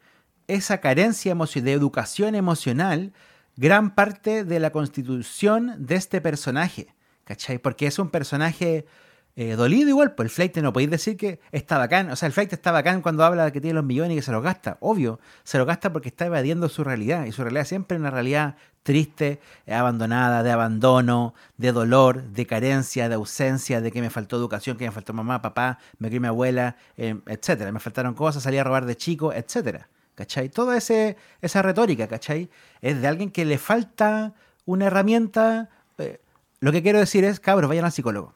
[0.48, 3.14] esa carencia de educación emocional
[3.58, 7.58] gran parte de la constitución de este personaje, ¿cachai?
[7.58, 8.86] Porque es un personaje
[9.36, 12.34] eh, dolido igual, pues el flight no podéis decir que está bacán, o sea, el
[12.34, 14.78] flight está bacán cuando habla de que tiene los millones y que se los gasta,
[14.80, 18.12] obvio, se los gasta porque está evadiendo su realidad, y su realidad siempre es una
[18.12, 24.38] realidad triste, abandonada, de abandono, de dolor, de carencia, de ausencia, de que me faltó
[24.38, 28.43] educación, que me faltó mamá, papá, me crió mi abuela, eh, etcétera, me faltaron cosas,
[28.43, 29.89] salí a robar de chico, etcétera.
[30.15, 30.50] ¿cachai?
[30.50, 32.50] Toda esa retórica, ¿cachai?
[32.82, 34.34] Es de alguien que le falta
[34.65, 35.69] una herramienta.
[35.98, 36.19] Eh,
[36.60, 38.34] lo que quiero decir es, cabros, vayan al psicólogo.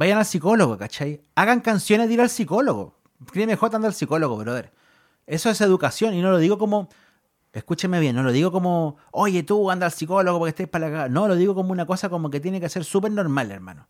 [0.00, 1.20] Vayan al psicólogo, ¿cachai?
[1.34, 2.94] Hagan canciones de ir al psicólogo.
[3.30, 4.72] Créeme, J anda al psicólogo, brother.
[5.26, 6.88] Eso es educación y no lo digo como,
[7.52, 11.08] escúcheme bien, no lo digo como, oye, tú anda al psicólogo porque estés para la
[11.10, 13.88] No, lo digo como una cosa como que tiene que ser súper normal, hermano.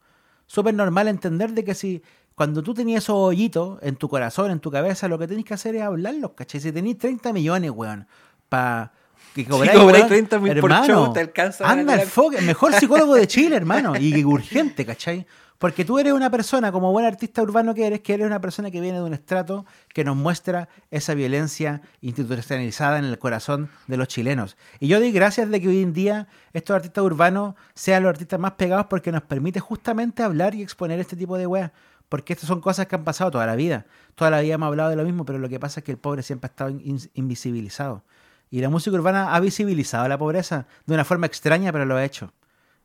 [0.48, 2.02] Súper normal entender de que si
[2.34, 5.54] cuando tú tenías esos hoyitos en tu corazón, en tu cabeza, lo que tenés que
[5.54, 6.60] hacer es hablarlos, ¿cachai?
[6.60, 8.08] Si tenés 30 millones, weón,
[8.48, 8.90] para
[9.32, 13.28] que cobráis, si 30 mil por show, te alcanza Anda el el mejor psicólogo de
[13.28, 15.24] Chile, hermano, y urgente, ¿cachai?
[15.60, 18.70] Porque tú eres una persona, como buen artista urbano que eres, que eres una persona
[18.70, 23.98] que viene de un estrato que nos muestra esa violencia institucionalizada en el corazón de
[23.98, 24.56] los chilenos.
[24.78, 28.40] Y yo doy gracias de que hoy en día estos artistas urbanos sean los artistas
[28.40, 31.72] más pegados porque nos permite justamente hablar y exponer este tipo de weas.
[32.08, 33.84] Porque estas son cosas que han pasado toda la vida.
[34.14, 35.98] Toda la vida hemos hablado de lo mismo, pero lo que pasa es que el
[35.98, 36.70] pobre siempre ha estado
[37.12, 38.02] invisibilizado.
[38.48, 42.04] Y la música urbana ha visibilizado la pobreza de una forma extraña, pero lo ha
[42.06, 42.32] hecho.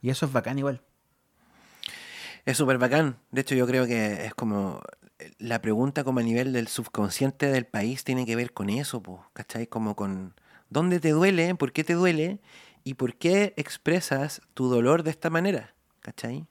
[0.02, 0.82] Y eso es bacán igual.
[2.46, 3.18] Es súper bacán.
[3.32, 4.82] De hecho, yo creo que es como
[5.40, 9.02] la pregunta como a nivel del subconsciente del país tiene que ver con eso,
[9.34, 9.68] ¿cachai?
[9.68, 10.34] Como con
[10.70, 12.40] dónde te duele, por qué te duele
[12.84, 16.46] y por qué expresas tu dolor de esta manera, ¿cachai?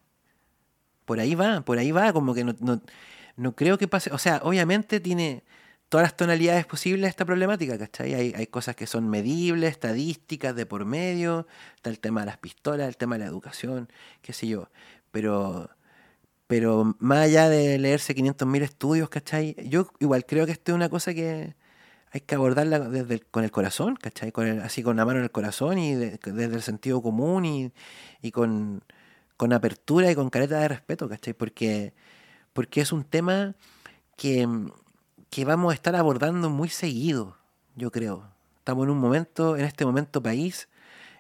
[1.05, 2.81] Por ahí va, por ahí va, como que no, no,
[3.37, 5.45] no creo que pase, o sea, obviamente tiene
[5.89, 8.15] todas las tonalidades posibles esta problemática, ¿cachai?
[8.15, 12.39] Hay, hay cosas que son medibles, estadísticas de por medio, está el tema de las
[12.39, 13.89] pistolas, el tema de la educación,
[14.23, 14.71] qué sé yo,
[15.15, 15.71] pero,
[16.55, 19.57] pero más allá de leerse 500.000 estudios, ¿cachai?
[19.69, 21.57] Yo igual creo que esto es una cosa que
[22.13, 24.31] hay que abordarla desde con el corazón, ¿cachai?
[24.31, 27.73] Con así con la mano en el corazón y desde el sentido común y,
[28.23, 28.85] y con
[29.37, 31.35] con apertura y con careta de respeto, ¿cachai?
[31.35, 31.93] Porque,
[32.53, 33.57] porque es un tema
[34.17, 34.49] que,
[35.29, 37.37] que vamos a estar abordando muy seguido,
[37.75, 38.31] yo creo.
[38.59, 40.69] Estamos en un momento, en este momento país,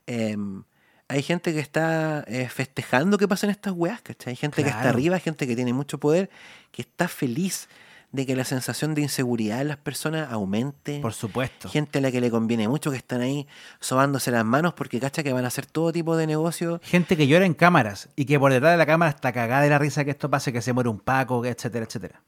[0.06, 0.62] em,
[1.08, 4.32] hay gente que está eh, festejando que pasen estas weas, ¿cachai?
[4.32, 6.30] Hay gente que está arriba, hay gente que tiene mucho poder,
[6.70, 7.68] que está feliz
[8.14, 11.00] de que la sensación de inseguridad en las personas aumente.
[11.00, 11.68] Por supuesto.
[11.68, 13.48] Gente a la que le conviene mucho que están ahí
[13.80, 16.80] sobándose las manos porque cacha que van a hacer todo tipo de negocios.
[16.84, 19.70] Gente que llora en cámaras y que por detrás de la cámara está cagada de
[19.70, 22.22] la risa que esto pase, que se muere un Paco, etcétera, etcétera.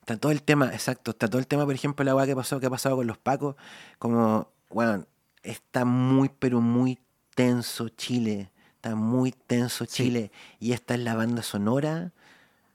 [0.00, 2.60] Está todo el tema, exacto, está todo el tema, por ejemplo, la weá que pasó,
[2.60, 3.56] que ha pasado con los Pacos,
[3.98, 5.04] como, bueno,
[5.42, 7.00] está muy, pero muy
[7.38, 8.50] tenso Chile.
[8.76, 10.32] Está muy tenso Chile.
[10.60, 12.12] Y esta es la banda sonora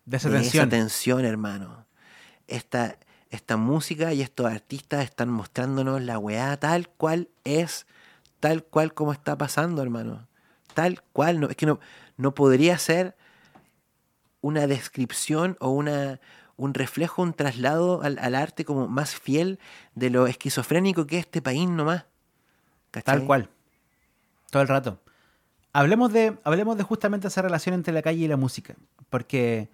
[0.05, 0.63] de esa tensión.
[0.63, 1.83] Esa tensión, hermano
[2.47, 2.97] esta,
[3.29, 7.85] esta música y estos artistas están mostrándonos la weá tal cual es,
[8.39, 10.27] tal cual como está pasando, hermano.
[10.73, 11.79] Tal cual, no, es que no,
[12.17, 13.15] no podría ser
[14.41, 16.19] una descripción o una,
[16.57, 19.59] un reflejo, un traslado al, arte como más fiel
[19.95, 22.05] de lo esquizofrénico que es este país nomás.
[23.03, 23.49] Tal cual.
[24.53, 25.01] Todo el rato.
[25.73, 28.75] Hablemos de, hablemos de justamente esa relación entre la calle y la música.
[29.09, 29.71] Porque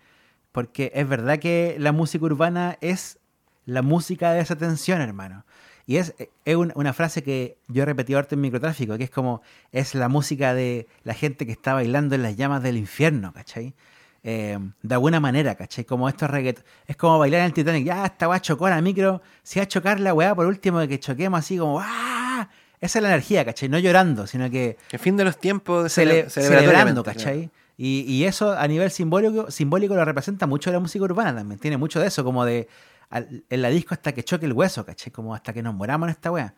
[0.54, 3.20] porque es verdad que la música urbana es
[3.66, 5.46] la música de esa tensión, hermano.
[5.86, 6.16] Y es,
[6.46, 9.42] es un- una frase que yo he repetido harto en microtráfico, que es como,
[9.74, 13.76] es la música de la gente que está bailando en las llamas del infierno, ¿cachai?
[14.24, 15.84] Eh, de alguna manera, ¿cachai?
[15.84, 17.86] Como estos reggaet Es como bailar en el Titanic.
[17.86, 19.22] Ya, esta weá chocó la micro.
[19.44, 22.50] Si va a chocar la weá, por último, de que choquemos así como, ¡ah!
[22.82, 23.68] Esa es la energía, ¿cachai?
[23.70, 27.50] No llorando, sino que El fin de los tiempos de cele- cele- celebrando, ¿cachai?
[27.78, 31.60] Y, y eso a nivel simbólico, simbólico lo representa mucho la música urbana también.
[31.60, 32.68] Tiene mucho de eso, como de
[33.10, 35.12] al- en la disco hasta que choque el hueso, ¿cachai?
[35.12, 36.54] Como hasta que nos moramos en esta wea.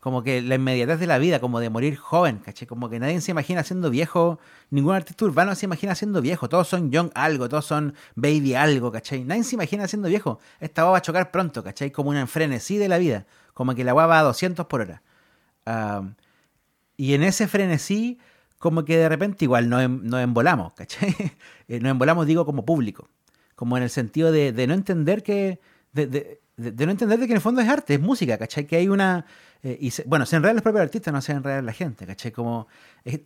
[0.00, 2.66] Como que la inmediatez de la vida, como de morir joven, ¿cachai?
[2.66, 4.38] Como que nadie se imagina siendo viejo,
[4.70, 6.48] ningún artista urbano se imagina siendo viejo.
[6.48, 9.24] Todos son young algo, todos son baby algo, ¿cachai?
[9.24, 10.38] Nadie se imagina siendo viejo.
[10.58, 11.90] Esta wea va a chocar pronto, ¿cachai?
[11.90, 13.26] Como una frenesí de la vida.
[13.54, 15.02] Como que la wea va a 200 por hora.
[15.66, 16.02] Ah,
[16.96, 18.18] y en ese frenesí,
[18.58, 21.14] como que de repente igual nos, em- nos embolamos, ¿cachai?
[21.68, 23.08] Eh, nos embolamos, digo, como público.
[23.54, 25.60] Como en el sentido de, de no entender que.
[25.92, 28.66] De, de- de- no entender de que en el fondo es arte, es música, ¿cachai?
[28.66, 29.24] Que hay una.
[29.62, 32.32] eh, y se- bueno, se enreda los propios artistas, no se enreda la gente, ¿cachai?
[32.32, 32.66] Como.
[33.04, 33.20] es-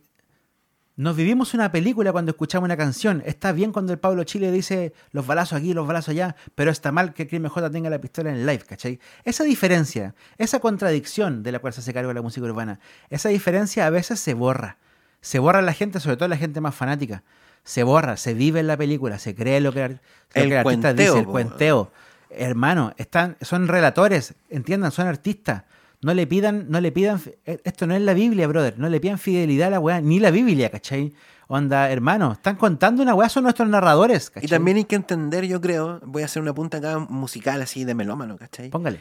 [0.97, 3.21] nos vivimos una película cuando escuchamos una canción.
[3.25, 6.91] Está bien cuando el Pablo Chile dice los balazos aquí, los balazos allá, pero está
[6.91, 8.99] mal que Crimen J tenga la pistola en live, ¿cachai?
[9.25, 12.79] Esa diferencia, esa contradicción de la cual se hace cargo la música urbana,
[13.09, 14.77] esa diferencia a veces se borra.
[15.19, 17.23] Se borra la gente, sobre todo la gente más fanática.
[17.63, 19.99] Se borra, se vive en la película, se cree lo que, lo El
[20.33, 21.91] que el artista cuenteo, dice, el cuenteo.
[22.29, 25.63] Hermano, están, son relatores, entiendan, son artistas.
[26.01, 28.99] No le pidan, no le pidan, eh, esto no es la Biblia, brother, no le
[28.99, 31.13] pidan fidelidad a la weá, ni la Biblia, ¿cachai?
[31.47, 34.45] Onda, hermano, están contando una weá, son nuestros narradores, ¿cachai?
[34.45, 37.83] Y también hay que entender, yo creo, voy a hacer una punta acá musical así
[37.83, 38.69] de melómano, ¿cachai?
[38.69, 38.99] Póngale.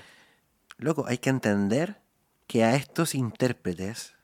[0.79, 2.01] Loco, hay que entender
[2.47, 4.15] que a estos intérpretes,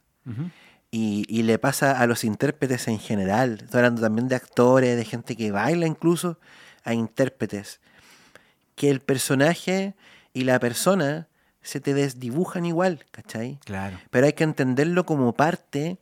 [0.91, 5.05] y, y le pasa a los intérpretes en general, estoy hablando también de actores, de
[5.05, 6.39] gente que baila incluso,
[6.85, 7.81] a intérpretes,
[8.75, 9.95] que el personaje
[10.33, 11.29] y la persona
[11.63, 13.59] se te desdibujan igual, ¿cachai?
[13.65, 13.99] Claro.
[14.11, 15.99] Pero hay que entenderlo como parte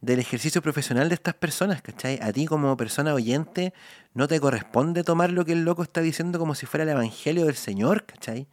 [0.00, 2.18] del ejercicio profesional de estas personas, ¿cachai?
[2.22, 3.72] A ti como persona oyente
[4.14, 7.46] no te corresponde tomar lo que el loco está diciendo como si fuera el evangelio
[7.46, 8.48] del Señor, ¿cachai?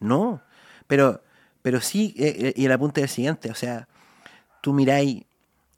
[0.00, 0.42] No,
[0.86, 1.22] pero,
[1.62, 3.88] pero sí, eh, eh, y el apunte del siguiente, o sea,
[4.60, 5.24] tú miráis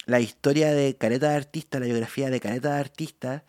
[0.06, 3.44] la historia de Careta de Artista, la biografía de Careta de Artista,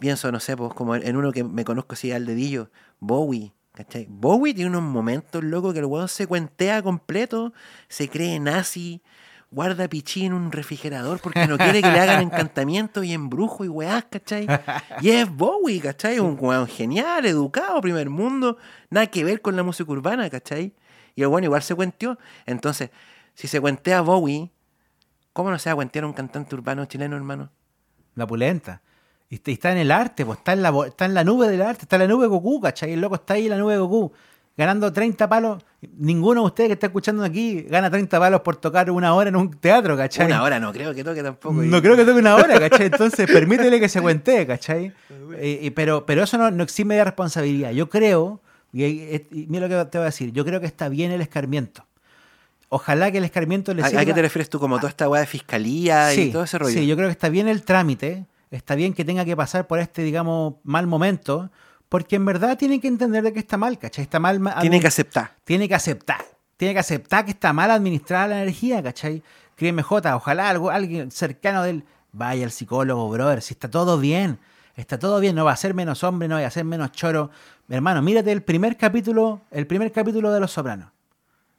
[0.00, 3.52] pienso, no sé, pues como en en uno que me conozco así al dedillo, Bowie,
[3.78, 4.06] ¿cachai?
[4.10, 7.52] Bowie tiene unos momentos, loco, que el weón se cuentea completo,
[7.86, 9.02] se cree nazi,
[9.52, 13.68] guarda pichí en un refrigerador porque no quiere que le hagan encantamientos y embrujo y
[13.68, 14.48] weás, ¿cachai?
[15.00, 16.18] Y es Bowie, ¿cachai?
[16.18, 18.56] Un weón genial, educado, primer mundo,
[18.90, 20.74] nada que ver con la música urbana, ¿cachai?
[21.14, 22.18] Y el weón igual se cuenteó.
[22.46, 22.90] Entonces,
[23.34, 24.50] si se cuentea Bowie,
[25.32, 27.52] ¿cómo no se va a cuentear un cantante urbano chileno, hermano?
[28.16, 28.82] La pulenta.
[29.30, 31.82] Y está, en el arte, pues está en, la, está en la nube del arte,
[31.82, 32.92] está en la nube de Goku, ¿cachai?
[32.94, 34.10] El loco está ahí en la nube de Goku,
[34.56, 35.62] ganando 30 palos.
[35.98, 39.36] Ninguno de ustedes que está escuchando aquí gana 30 palos por tocar una hora en
[39.36, 40.26] un teatro, ¿cachai?
[40.26, 41.62] Una hora no creo que toque tampoco.
[41.62, 42.86] y- No creo que toque una hora, ¿cachai?
[42.92, 44.92] Entonces, permítele que se cuente, ¿cachai?
[45.36, 47.70] Eh, pero, pero eso no, no exime de responsabilidad.
[47.72, 48.40] Yo creo,
[48.72, 51.10] y, y- y mira lo que te voy a decir, yo creo que está bien
[51.12, 51.84] el escarmiento.
[52.70, 54.02] Ojalá que el escarmiento le ¿A, sirva...
[54.02, 54.58] a qué te refieres tú?
[54.58, 56.72] Como toda esta weá de fiscalía y todo ese rollo.
[56.74, 59.78] Sí, yo creo que está bien el trámite, está bien que tenga que pasar por
[59.78, 61.50] este, digamos, mal momento,
[61.88, 64.02] porque en verdad tiene que entender de que está mal, ¿cachai?
[64.04, 64.40] Está mal...
[64.40, 65.32] ma- Tiene que aceptar.
[65.44, 66.20] tiene que aceptar.
[66.56, 69.22] Tiene que aceptar que está mal administrada la energía, ¿cachai?
[69.56, 73.42] Créeme, J, ojalá algo, alguien cercano de él vaya al psicólogo, brother.
[73.42, 74.38] Si está todo bien,
[74.76, 77.30] está todo bien, no va a ser menos hombre, no va a ser menos choro.
[77.68, 80.90] Hermano, mírate el primer capítulo, el primer capítulo de Los Sopranos.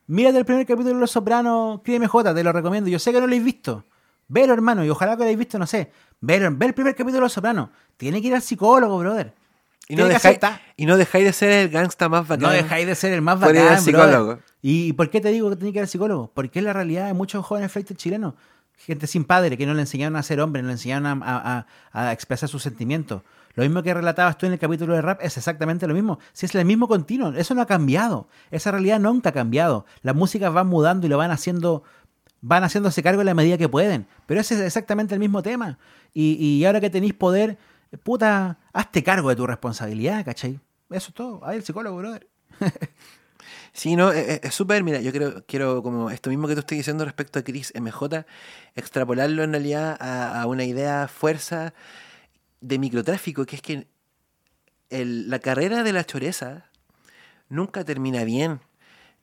[0.08, 2.89] Mírate el primer capítulo de Los Sopranos, Créeme, J, te lo recomiendo.
[2.89, 3.86] Yo sé que no lo habéis visto.
[4.28, 5.91] Velo, hermano, y ojalá que lo hayáis visto, no sé.
[6.21, 7.69] Velo, ve el primer capítulo de Los Sopranos.
[7.97, 9.34] Tiene que ir al psicólogo, brother.
[9.88, 10.38] Y no, dejáis,
[10.77, 12.43] y no dejáis de ser el gangsta más bacán.
[12.47, 13.79] No dejáis de ser el más ir bacán, brother.
[13.79, 14.39] psicólogo.
[14.62, 16.32] ¿Y por qué te digo que tenés que ir al psicólogo?
[16.34, 18.36] Porque es la realidad de muchos jóvenes flightes chilenos.
[18.77, 22.13] Gente sin padre, que no le enseñaron a ser hombre, no le enseñaron a- a
[22.13, 23.23] expresar sus sentimientos.
[23.55, 26.19] Lo mismo que relatabas tú en el capítulo de rap es exactamente lo mismo.
[26.34, 28.27] Si es el mismo continuo, eso no ha cambiado.
[28.51, 29.86] Esa realidad nunca ha cambiado.
[30.01, 31.84] Las músicas van mudando y lo van haciendo,
[32.41, 34.08] van haciéndose cargo en la medida que pueden.
[34.25, 35.78] Pero ese es exactamente el mismo tema.
[36.13, 37.58] Y, ahora que tenéis poder,
[38.04, 40.60] puta, hazte cargo de tu responsabilidad, ¿cachai?
[40.89, 41.45] Eso es todo.
[41.45, 42.28] Ahí el psicólogo, brother.
[43.71, 46.60] Sí, no, es- es es súper, mira, yo quiero, quiero como esto mismo que tú
[46.62, 48.25] estás diciendo respecto a Chris MJ,
[48.75, 51.73] extrapolarlo en realidad a, una idea fuerza
[52.62, 53.88] de microtráfico, que es que
[54.89, 56.65] la carrera de la choreza
[57.47, 58.60] nunca termina bien.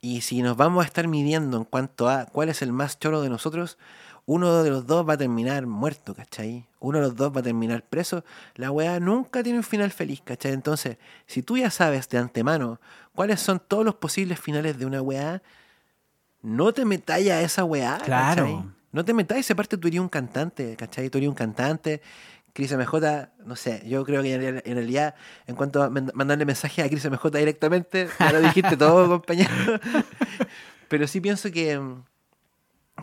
[0.00, 3.22] Y si nos vamos a estar midiendo en cuanto a cuál es el más choro
[3.22, 3.78] de nosotros,
[4.26, 6.66] uno de los dos va a terminar muerto, ¿cachai?
[6.80, 8.24] Uno de los dos va a terminar preso.
[8.56, 10.52] La weá nunca tiene un final feliz, ¿cachai?
[10.52, 12.80] Entonces, si tú ya sabes de antemano
[13.14, 15.42] cuáles son todos los posibles finales de una weá,
[16.42, 18.44] no te metáis a esa weá, Claro.
[18.44, 18.64] ¿cachai?
[18.92, 21.10] No te metáis, aparte tú eres un cantante, ¿cachai?
[21.10, 22.00] Tú eres un cantante.
[22.56, 25.14] Chris MJ, no sé, yo creo que en real- en realidad,
[25.46, 29.50] en cuanto a mandarle mensaje a Chris MJ directamente, ya lo dijiste todo, compañero.
[30.88, 31.78] Pero sí pienso que,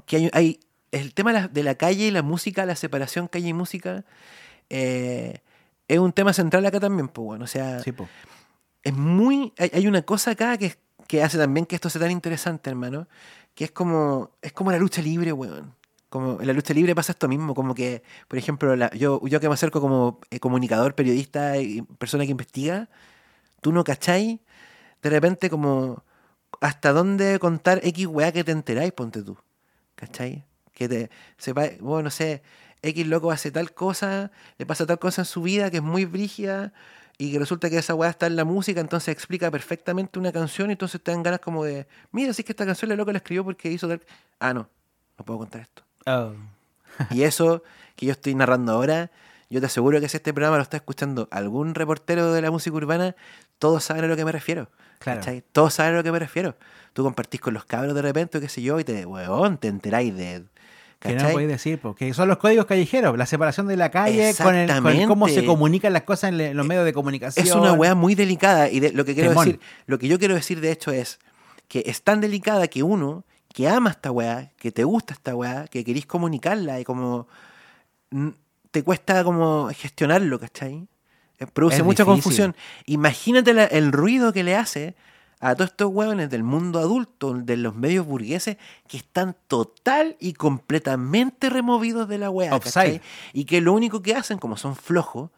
[0.07, 0.59] que hay, hay-
[0.91, 4.03] el tema de la, de la calle y la música, la separación calle y música,
[4.69, 5.39] eh,
[5.87, 7.91] es un tema central acá también, pues bueno, o sea, Sí,
[8.83, 9.53] es muy.
[9.57, 10.75] Hay, hay una cosa acá que,
[11.07, 13.07] que hace también que esto sea tan interesante, hermano.
[13.55, 14.31] Que es como.
[14.41, 15.73] Es como la lucha libre, weón.
[16.13, 17.55] Como en la lucha libre pasa esto mismo.
[17.55, 22.23] Como que, por ejemplo, yo, yo que me acerco como eh, comunicador, periodista y persona
[22.25, 22.87] que investiga,
[23.61, 24.39] tú no cacháis
[25.01, 26.03] de repente como
[26.61, 29.39] hasta dónde contar X weá que te enteráis, ponte tú.
[29.95, 30.45] ¿Cachai?
[30.71, 32.43] Que te sepa, bueno, no sé,
[32.83, 36.05] X loco hace tal cosa, le pasa tal cosa en su vida que es muy
[36.05, 36.73] brígida
[37.17, 40.69] y que resulta que esa weá está en la música, entonces explica perfectamente una canción
[40.69, 43.17] y entonces te dan ganas como de, mira, es que esta canción la loco la
[43.17, 44.01] escribió porque hizo tal...
[44.39, 44.69] Ah, no,
[45.17, 45.83] no puedo contar esto.
[46.05, 46.31] Oh.
[47.11, 47.63] Y eso
[47.95, 49.11] que yo estoy narrando ahora,
[49.49, 52.75] yo te aseguro que si este programa lo está escuchando algún reportero de la música
[52.75, 53.15] urbana,
[53.59, 54.69] todos saben a lo que me refiero.
[54.99, 55.19] Claro.
[55.19, 55.43] ¿cachai?
[55.51, 56.55] Todos saben a lo que me refiero.
[56.93, 60.15] Tú compartís con los cabros de repente, qué sé yo, y te, weón, te enteráis
[60.15, 60.43] de...
[60.99, 61.33] Que no ¿cachai?
[61.33, 64.87] podéis decir, porque son los códigos callejeros, la separación de la calle con, el, con
[64.95, 67.45] el cómo se comunican las cosas en, le- en los medios de comunicación.
[67.45, 69.45] Es una weá muy delicada y de- lo que quiero Temón.
[69.45, 71.19] decir, lo que yo quiero decir de hecho es
[71.67, 75.67] que es tan delicada que uno que ama esta weá, que te gusta esta weá,
[75.67, 77.27] que querís comunicarla y como
[78.71, 80.87] te cuesta como gestionarlo, ¿cachai?
[81.39, 82.13] Eh, Produce Es mucha difícil.
[82.23, 82.55] confusión.
[82.85, 84.95] Imagínate la- el ruido que le hace
[85.39, 90.33] a todos estos hueones del mundo adulto, de los medios burgueses, que están total y
[90.33, 92.51] completamente removidos de la weá.
[92.59, 93.01] ¿cachai?
[93.33, 95.29] Y que lo único que hacen, como son flojos,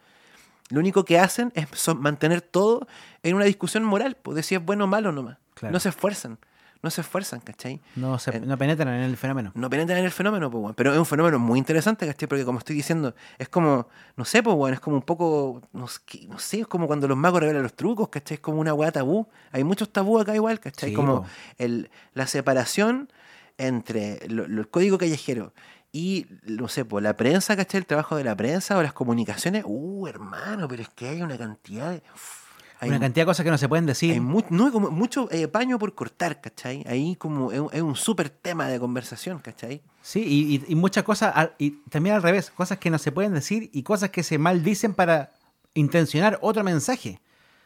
[0.69, 2.87] lo único que hacen es son- mantener todo
[3.23, 5.37] en una discusión moral, pues decir es bueno o malo nomás.
[5.55, 5.73] Claro.
[5.73, 6.37] No se esfuerzan,
[6.85, 7.81] no se esfuerzan, ¿cachai?
[7.97, 9.51] No, se, no penetran en el fenómeno.
[9.55, 10.73] No penetran en el fenómeno, pues, weón.
[10.75, 12.29] pero es un fenómeno muy interesante, ¿cachai?
[12.29, 15.87] Porque como estoy diciendo, es como, no sé, pues, weón, es como un poco, no,
[15.89, 18.35] sé, qué- no sé, es como cuando los magos revelan los trucos, ¿cachai?
[18.35, 19.27] Es como una weá tabú.
[19.51, 20.91] Hay muchos tabú acá igual, ¿cachai?
[20.91, 21.25] Sí, como
[21.57, 23.09] el, la separación
[23.57, 25.53] entre lo- lo- el código callejero
[25.91, 27.79] y, no sé, pues, la prensa, ¿cachai?
[27.79, 29.63] El trabajo de la prensa o las comunicaciones.
[29.65, 32.03] Uh, hermano, pero es que hay una cantidad de...
[32.13, 32.44] uf,
[32.79, 34.11] hay Una cantidad de cosas que no se pueden decir.
[34.13, 36.83] hay mu- no, hay como mucho eh, paño por cortar, ¿cachai?
[36.87, 39.81] Ahí como es, un- es un súper tema de conversación, ¿cachai?
[40.01, 43.11] Sí, y, y- y muchas cosas, al- y también al revés, cosas que no se
[43.11, 45.31] pueden decir y cosas que se maldicen para
[45.73, 47.19] intencionar otro mensaje.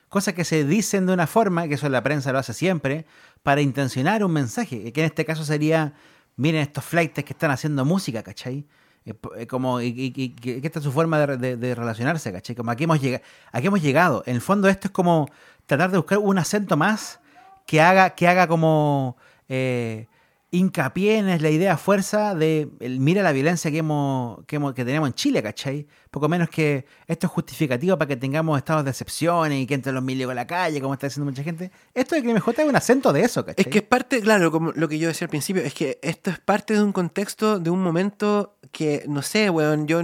[0.09, 3.05] Cosas que se dicen de una forma, que eso la prensa lo hace siempre,
[3.43, 5.93] para intencionar un mensaje, que en este caso sería,
[6.35, 8.65] miren estos flights que están haciendo música, ¿cachai?
[9.09, 12.55] Eh, eh, como, y, y- que su forma de, relacionarse, ¿cachai?
[12.55, 14.23] Como aquí hemos, llegado, aquí hemos llegado.
[14.25, 15.27] En el fondo esto es como
[15.65, 17.19] tratar de buscar un acento más
[17.65, 19.17] que haga, que haga como
[19.47, 20.07] eh,
[20.51, 25.13] hincapié en la idea fuerza de el, mira la violencia que hemos, que tenemos en
[25.13, 25.85] Chile, ¿cachai?
[26.09, 29.91] Poco menos que esto es justificativo para que tengamos estados de excepción y que entre
[29.91, 31.71] los milicos a la calle, como está diciendo mucha gente.
[31.93, 33.63] Esto de Crimen J es un acento de eso, ¿cachai?
[33.65, 36.31] Es que es parte, claro, como lo que yo decía al principio, es que esto
[36.31, 40.01] es parte de un contexto, de un momento que, no sé, weón, yo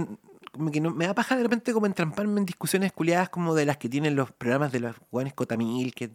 [0.72, 3.76] que no, me da paja de repente como entramparme en discusiones culiadas como de las
[3.76, 6.10] que tienen los programas de los weones Cotamil, que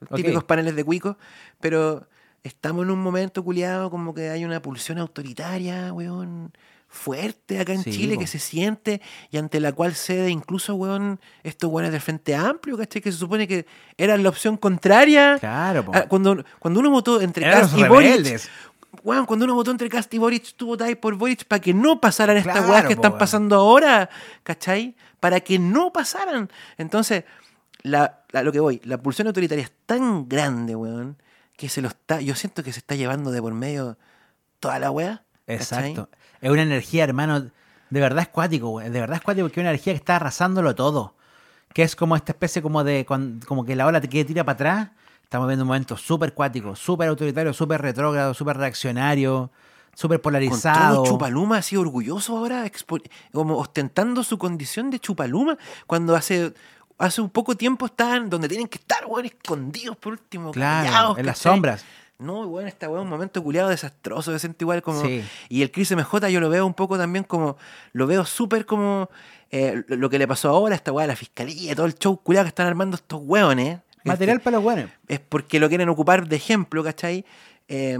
[0.00, 1.16] los típicos paneles de cuico,
[1.60, 2.06] pero
[2.42, 6.52] estamos en un momento culiado como que hay una pulsión autoritaria, weón,
[6.86, 8.20] fuerte acá en Sí, Chile po.
[8.20, 12.76] que se siente y ante la cual cede incluso, weón, estos weones del Frente Amplio,
[12.78, 13.02] ¿cachai?
[13.02, 15.36] Que se supone que eran la opción contraria.
[15.38, 15.92] Claro, po.
[16.08, 18.40] Cuando, cuando uno votó entre los y Boric.
[19.02, 22.00] Weón, cuando uno votó entre Cast y Boric, tú votabas por Boric para que no
[22.00, 23.18] pasaran estas weas que están weón.
[23.18, 24.08] pasando ahora,
[24.42, 24.96] ¿cachai?
[25.20, 26.50] Para que no pasaran.
[26.78, 27.24] Entonces,
[27.82, 31.16] la, la- lo que voy, la pulsión autoritaria es tan grande, weón,
[31.56, 33.98] que se lo está, yo siento que se está llevando de por medio
[34.60, 35.22] toda la wea.
[35.46, 35.92] ¿cachai?
[35.92, 36.08] Exacto.
[36.40, 37.40] Es una energía, hermano,
[37.90, 38.90] de verdad es cuático, güey.
[38.90, 41.14] De verdad es cuático porque es una energía que está arrasándolo todo.
[41.72, 44.54] Que es como esta especie como de, como que la ola te quiere tira para
[44.54, 44.88] atrás.
[45.28, 49.50] Estamos viendo un momento súper cuático, súper autoritario, súper retrógrado, súper reaccionario,
[49.94, 51.02] súper Con polarizado.
[51.02, 52.64] todo Chupaluma así orgulloso ahora,
[53.30, 56.54] como ostentando su condición de Chupaluma, cuando hace,
[56.96, 61.18] hace un poco tiempo estaban donde tienen que estar, weón, escondidos por último, Claro, callados,
[61.18, 61.84] en las sombras.
[62.18, 65.02] No, weón, esta weón, un momento culiado desastroso, me siento igual como...
[65.02, 65.22] Sí.
[65.50, 67.58] Y el Chris MJ yo lo veo un poco también como...
[67.92, 69.10] Lo veo súper como...
[69.50, 72.46] eh, lo, que le pasó ahora, esta weá de la fiscalía, todo el show culiado
[72.46, 73.80] que están armando estos weones.
[74.08, 74.90] Material Este, para los buenos.
[75.06, 77.24] es porque lo quieren ocupar de ejemplo, ¿cachai?
[77.68, 77.96] Eh,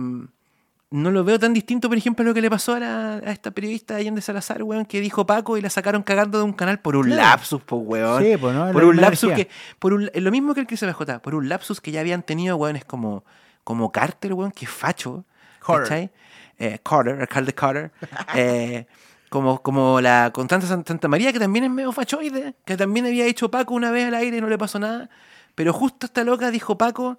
[0.90, 3.30] no lo veo tan distinto, por ejemplo, a lo que le pasó a, la- a
[3.30, 6.80] esta periodista Allende Salazar, weón, que dijo Paco y la sacaron cagando de un canal
[6.80, 7.20] por un Claro.
[7.22, 8.22] lapsus, pues, weón.
[8.22, 8.72] Sí, pues, ¿no?
[8.72, 9.44] por La un lapsus energía.
[9.46, 9.50] que.
[9.78, 12.56] Por un, lo mismo que el Chris MJ, por un lapsus que ya habían tenido,
[12.56, 13.22] weón, es como,
[13.64, 15.24] como Carter, weón, que es facho.
[15.60, 15.82] Carter.
[15.82, 16.10] ¿cachai?
[16.58, 17.90] Eh, Carter, alcalde Carter.
[18.34, 18.86] eh,
[19.28, 23.26] como, como la Constante San- Santa María, que también es medio fachoide, que también había
[23.26, 25.10] hecho Paco una vez al aire y no le pasó nada.
[25.58, 27.18] Pero justo esta loca dijo Paco,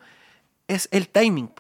[0.70, 1.52] es el timing.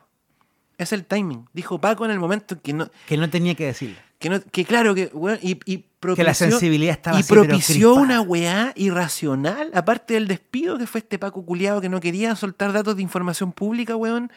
[0.77, 1.45] Es el timing.
[1.51, 3.97] Dijo Paco en el momento en que no, Que no tenía que decirlo.
[4.17, 5.11] que, no, que claro, que,
[5.41, 10.29] y, y propició, Que la sensibilidad estaba y así, propició una weá irracional, aparte del
[10.29, 14.31] despido que fue este Paco culiado que no quería soltar datos de información pública, weón,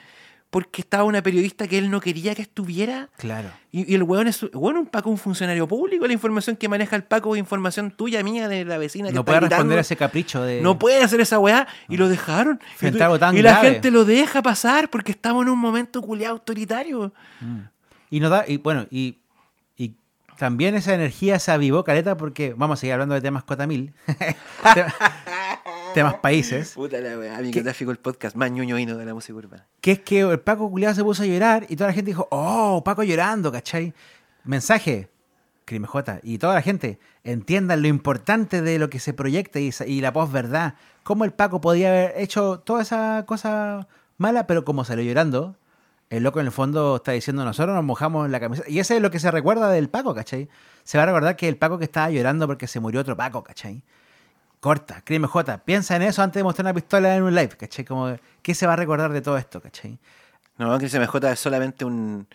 [0.53, 3.09] porque estaba una periodista que él no quería que estuviera.
[3.16, 3.48] Claro.
[3.70, 6.94] Y, y el weón es weón, un Paco, un funcionario público, la información que maneja
[6.94, 9.96] el Paco es información tuya, mía, de la vecina que No puede responder a ese
[9.96, 10.61] capricho de.
[10.61, 12.61] No puede hacer esa weá y lo dejaron.
[12.82, 13.70] Y, tú- tan la grave.
[13.70, 17.14] gente lo deja pasar porque estamos en un momento culiado autoritario.
[18.11, 19.20] Y nos da, y bueno, y,
[19.78, 19.94] y
[20.36, 23.94] también esa energía se avivó, Caleta, porque vamos a seguir hablando de temas Cotamil.
[25.93, 26.72] Tem- temas países.
[26.74, 29.66] Puta la weá, microtráfico el podcast más ñoño hino de la música urbana.
[29.80, 32.28] Que es que el Paco culiado se puso a llorar y toda la gente dijo,
[32.30, 33.93] oh, Paco llorando, ¿cachai?
[34.45, 35.09] Mensaje,
[35.64, 39.70] Crime J, y toda la gente, entiendan lo importante de lo que se proyecta y,
[39.86, 40.74] y la posverdad.
[41.05, 43.86] Cómo el Paco podía haber hecho toda esa cosa
[44.18, 45.57] mala, pero como salió llorando,
[46.11, 48.68] el loco en el fondo está diciendo, nosotros nos mojamos la camiseta.
[48.68, 50.49] Y eso es lo que se recuerda del Paco, ¿cachai?
[50.84, 53.43] Se va a recordar que el Paco que estaba llorando porque se murió otro Paco,
[53.43, 53.82] ¿cachai?
[54.62, 57.84] Corta, Crime J, piensa en eso antes de mostrar una pistola en un live, ¿cachai?
[57.84, 59.98] Como, ¿qué se va a recordar de todo esto, ¿cachai?
[60.56, 62.28] No, que MJ es solamente un,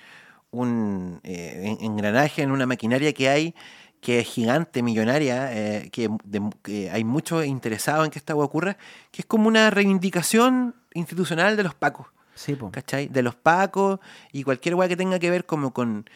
[0.51, 3.55] un eh, en- engranaje en una maquinaria que hay
[4.01, 8.75] que es gigante, millonaria, eh, que, de- que hay muchos interesados en que esta ocurra,
[9.09, 12.71] que es como una reivindicación institucional de los pacos, Sí, po.
[12.71, 13.07] ¿cachai?
[13.07, 14.01] De los pacos
[14.33, 16.09] y cualquier hueá que tenga que ver como con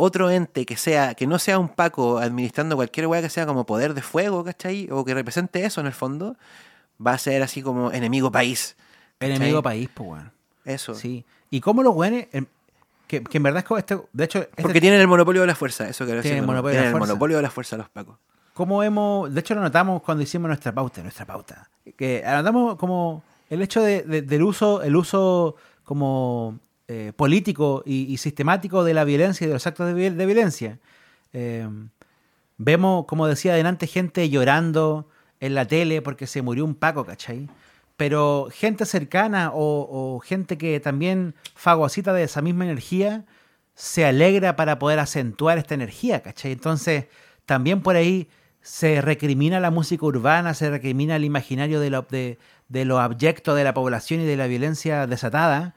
[0.00, 3.66] otro ente que sea, que no sea un paco administrando cualquier hueá que sea como
[3.66, 4.88] poder de fuego, ¿cachai?
[4.92, 6.36] O que represente eso en el fondo,
[7.04, 8.76] va a ser así como enemigo país.
[9.18, 9.34] ¿cachai?
[9.36, 10.32] Enemigo país, pues, weón.
[10.64, 10.94] Eso.
[10.94, 11.24] Sí.
[11.50, 12.46] Y cómo los weones, em,
[13.08, 15.48] que, que en verdad es como este, de hecho, este- Porque tienen el monopolio de
[15.48, 16.30] la fuerza, eso quiero decir.
[16.30, 16.52] Tienen el ¿no?
[16.52, 17.12] monopolio de la Tienen el fuerza.
[17.14, 18.16] monopolio de la fuerza los pacos.
[18.54, 23.22] cómo hemos, de hecho lo notamos cuando hicimos nuestra pauta, nuestra pauta, que anotamos como
[23.50, 26.58] el hecho de- de- del uso, el uso como
[26.88, 30.78] eh, político y, sistemático de la violencia y de los actos de, viol- de violencia.
[31.32, 31.68] Eh,
[32.56, 35.08] vemos, como decía adelante, gente llorando
[35.40, 37.48] en la tele porque se murió un Paco, ¿cachai?
[37.96, 43.24] Pero gente cercana o, gente que también fagocita de esa misma energía
[43.74, 46.52] se alegra para poder acentuar esta energía, ¿cachai?
[46.52, 47.06] Entonces,
[47.44, 48.28] también por ahí
[48.60, 53.64] se recrimina la música urbana, se recrimina el imaginario de lo, de lo abyecto de
[53.64, 55.74] la población y de la violencia desatada,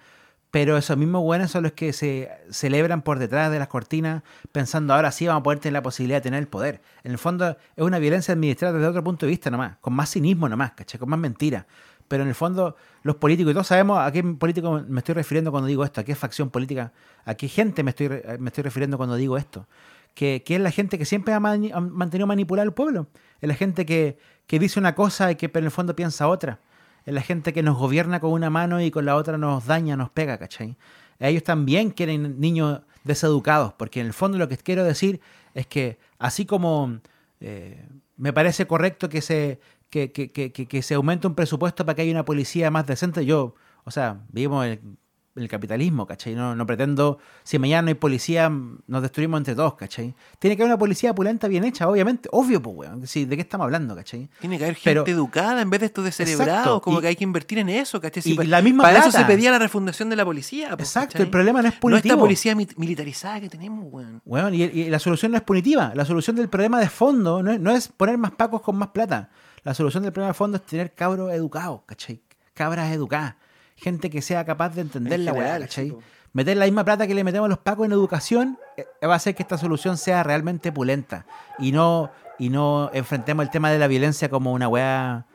[0.51, 4.21] pero esos mismos buenos son los que se celebran por detrás de las cortinas
[4.51, 6.81] pensando ahora sí vamos a poder tener la posibilidad de tener el poder.
[7.05, 10.11] En el fondo es una violencia administrada desde otro punto de vista nomás, con más
[10.11, 10.99] cinismo nomás, ¿cachai?
[10.99, 11.65] Con más mentira.
[12.09, 15.51] Pero en el fondo los políticos, y todos sabemos a qué político me estoy refiriendo
[15.51, 16.91] cuando digo esto, a qué facción política,
[17.23, 19.67] a qué gente me estoy, me estoy refiriendo cuando digo esto.
[20.13, 23.07] Que, que es la gente que siempre ha mantenido manipular al pueblo.
[23.39, 26.27] Es la gente que, que dice una cosa y que pero en el fondo piensa
[26.27, 26.59] otra.
[27.05, 29.95] Es la gente que nos gobierna con una mano y con la otra nos daña,
[29.97, 30.77] nos pega, ¿cachai?
[31.19, 35.19] Ellos también quieren niños deseducados, porque en el fondo lo que quiero decir
[35.53, 36.99] es que así como
[37.39, 37.87] eh,
[38.17, 41.95] me parece correcto que se, que, que, que, que- que se aumente un presupuesto para
[41.95, 44.97] que haya una policía más decente, yo, o sea, vivimos en
[45.35, 46.35] el, capitalismo, ¿cachai?
[46.35, 48.49] No, no pretendo, si mañana no hay policía,
[48.87, 50.13] nos destruimos entre todos, ¿cachai?
[50.39, 53.07] Tiene que haber una policía pulenta bien hecha, obviamente, obvio, pues, weón.
[53.07, 54.29] Sí, ¿De qué estamos hablando, ¿cachai?
[54.39, 57.07] Tiene que haber gente Pero- educada en vez de estos descerebrados, Exacto, como y- que
[57.07, 58.21] hay que invertir en eso, ¿cachai?
[58.23, 60.75] Sí, y pues, la misma para eso se pedía la refundación de la policía.
[60.75, 61.25] pues, Exacto, ¿cachai?
[61.25, 62.13] el problema no es No punitivo.
[62.15, 64.21] esta policía mi- militarizada que tenemos, weón.
[64.25, 65.91] Weón, y, y la solución no es punitiva.
[65.95, 68.89] La solución del problema de fondo no es, no es poner más pacos con más
[68.89, 69.29] plata.
[69.63, 72.21] La solución del problema de fondo es tener cabros educados, ¿cachai?
[72.53, 73.35] Cabras educadas.
[73.81, 75.95] Gente que sea capaz de entender En la weá, ¿cachai?
[76.33, 79.15] Meter la misma plata que le metemos a los pacos en educación eh, va a
[79.17, 81.25] hacer que esta solución sea realmente pulenta.
[81.59, 82.09] Y no,
[82.39, 85.25] y no enfrentemos el tema de la violencia como una weá,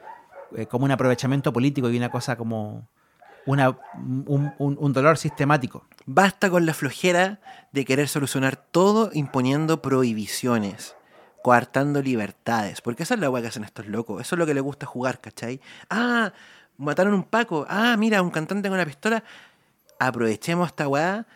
[0.57, 2.89] eh, como un aprovechamiento político y una cosa como
[3.45, 3.71] una,
[4.27, 5.85] un, un- un dolor sistemático.
[6.07, 7.41] Basta con la flojera
[7.73, 10.97] de querer solucionar todo imponiendo prohibiciones,
[11.43, 12.81] coartando libertades.
[12.81, 14.21] Porque esa es la weá que hacen estos locos.
[14.23, 15.61] Eso es lo que les gusta jugar, ¿cachai?
[15.91, 16.33] Ah,
[16.79, 17.67] mataron un Paco.
[17.69, 19.23] Ah, mira, un cantante con una pistola.
[19.99, 21.27] Aprovechemos esta weá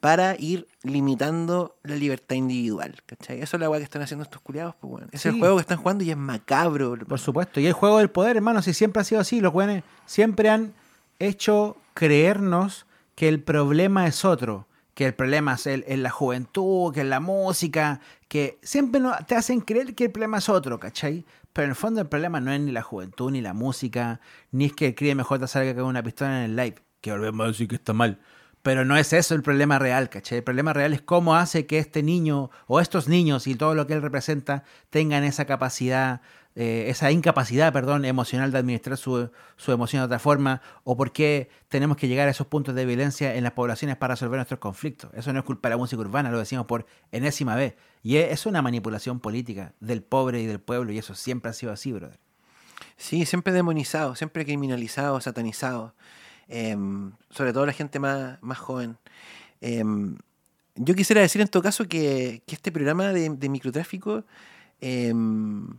[0.00, 3.40] para ir limitando la libertad individual, ¿cachai?
[3.40, 5.08] Eso es la weá que están haciendo estos culiados, pues, weón.
[5.12, 6.96] Es el juego que están jugando y es macabro.
[7.06, 7.58] Por supuesto.
[7.60, 10.72] Y el juego del poder, hermano, si siempre ha sido así, los güeyes siempre han
[11.18, 12.86] hecho creernos
[13.16, 17.10] que el problema es otro, que el problema es el- en la juventud, que en
[17.10, 21.24] la música, que siempre no, te hacen creer que el problema es otro, ¿cachai?
[21.58, 24.20] Pero en el fondo el problema no es ni la juventud, ni la música,
[24.52, 27.44] ni es que el Cris MJ salga con una pistola en el live, que volvemos
[27.44, 28.20] a decir que está mal.
[28.62, 30.38] Pero no es eso el problema real, ¿cachai?
[30.38, 33.88] El problema real es cómo hace que este niño o estos niños y todo lo
[33.88, 36.20] que él representa tengan esa capacidad,
[36.60, 41.12] eh, esa incapacidad, perdón, emocional de administrar su, su emoción de otra forma, o por
[41.12, 44.58] qué tenemos que llegar a esos puntos de violencia en las poblaciones para resolver nuestros
[44.58, 45.08] conflictos.
[45.14, 47.76] Eso no es culpa de la música urbana, lo decimos por enésima vez.
[48.02, 51.70] Y es, una manipulación política del pobre y del pueblo, y eso siempre ha sido
[51.70, 52.18] así, brother.
[52.96, 55.94] Sí, siempre demonizado, siempre criminalizado, satanizado.
[56.48, 58.98] Em, sobre todo la gente más, más joven.
[59.60, 60.18] Em,
[60.74, 64.24] yo quisiera decir en todo caso que, que este programa de, de microtráfico
[64.80, 65.78] em,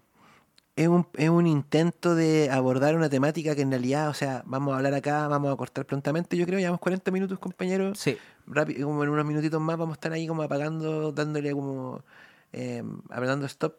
[0.76, 4.74] es, un, es un intento de abordar una temática que en realidad, o sea, vamos
[4.74, 7.99] a hablar acá, vamos a cortar prontamente, yo creo, llevamos 40 minutos, compañeros.
[7.99, 8.17] Sí,
[8.47, 12.03] Rápido, como en unos minutitos más vamos a estar ahí como apagando, dándole como,
[12.51, 13.76] eh, apretando stop.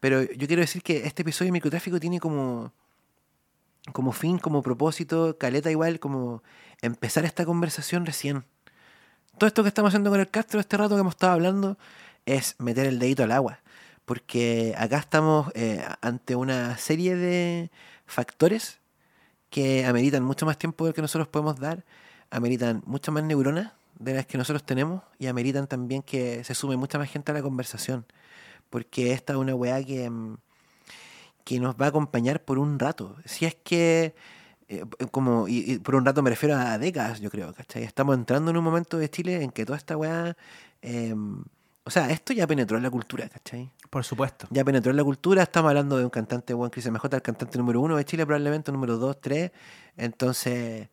[0.00, 2.72] Pero yo quiero decir que este episodio de microtráfico tiene como,
[3.92, 6.42] como fin, como propósito, caleta igual, como
[6.80, 8.44] empezar esta conversación recién.
[9.38, 11.76] Todo esto que estamos haciendo con el Castro, este rato que hemos estado hablando,
[12.24, 13.60] es meter el dedito al agua.
[14.06, 17.70] Porque acá estamos eh, ante una serie de
[18.06, 18.78] factores
[19.50, 21.84] que ameritan mucho más tiempo del que nosotros podemos dar,
[22.30, 26.76] ameritan muchas más neuronas de las que nosotros tenemos y ameritan también que se sume
[26.76, 28.06] mucha más gente a la conversación.
[28.70, 30.36] Porque esta es una weá que, mm,
[31.44, 33.16] que nos va a acompañar por un rato.
[33.24, 34.14] Si es que,
[34.68, 37.84] eh, como, y, por un rato me refiero a décadas, yo creo, ¿cachai?
[37.84, 40.36] Estamos entrando en un momento de Chile en que toda esta weá,
[40.82, 41.14] eh,
[41.84, 43.70] o sea, esto ya penetró en la cultura, ¿cachai?
[43.96, 44.46] Por supuesto.
[44.50, 47.56] Ya penetró en la cultura, estamos hablando de un cantante, buen Chris MJ, el cantante
[47.56, 49.52] número uno de Chile, probablemente número dos, tres.
[49.96, 50.90] Entonces,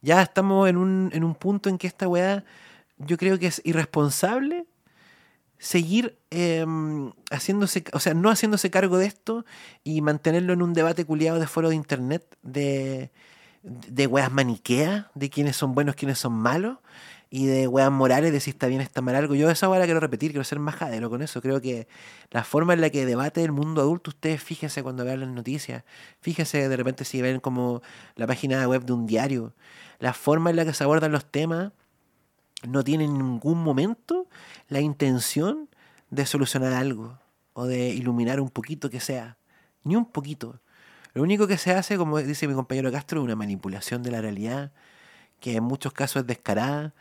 [0.00, 2.46] ya estamos en un, en un punto en que esta weá,
[2.96, 4.64] yo creo que es irresponsable
[5.58, 6.64] seguir eh,
[7.30, 9.44] haciéndose, o sea, no haciéndose cargo de esto
[9.84, 13.12] y mantenerlo en un debate culiado de foro de internet de,
[13.62, 16.78] de weas maniqueas, de quiénes son buenos, quiénes son malos,
[17.36, 19.34] y de weas morales, de si está bien, está mal algo.
[19.34, 21.42] Yo esa hora quiero repetir, quiero ser majadero con eso.
[21.42, 21.86] Creo que
[22.30, 25.84] la forma en la que debate el mundo adulto, ustedes fíjense cuando vean las noticias,
[26.22, 27.82] fíjense de repente si ven como
[28.14, 29.52] la página web de un diario,
[29.98, 31.72] la forma en la que se abordan los temas
[32.66, 34.28] no tiene en ningún momento
[34.68, 35.68] la intención
[36.08, 37.18] de solucionar algo
[37.52, 39.36] o de iluminar un poquito que sea,
[39.84, 40.62] ni un poquito.
[41.12, 44.22] Lo único que se hace, como dice mi compañero Castro, es una manipulación de la
[44.22, 44.72] realidad,
[45.38, 46.94] que en muchos casos es descarada,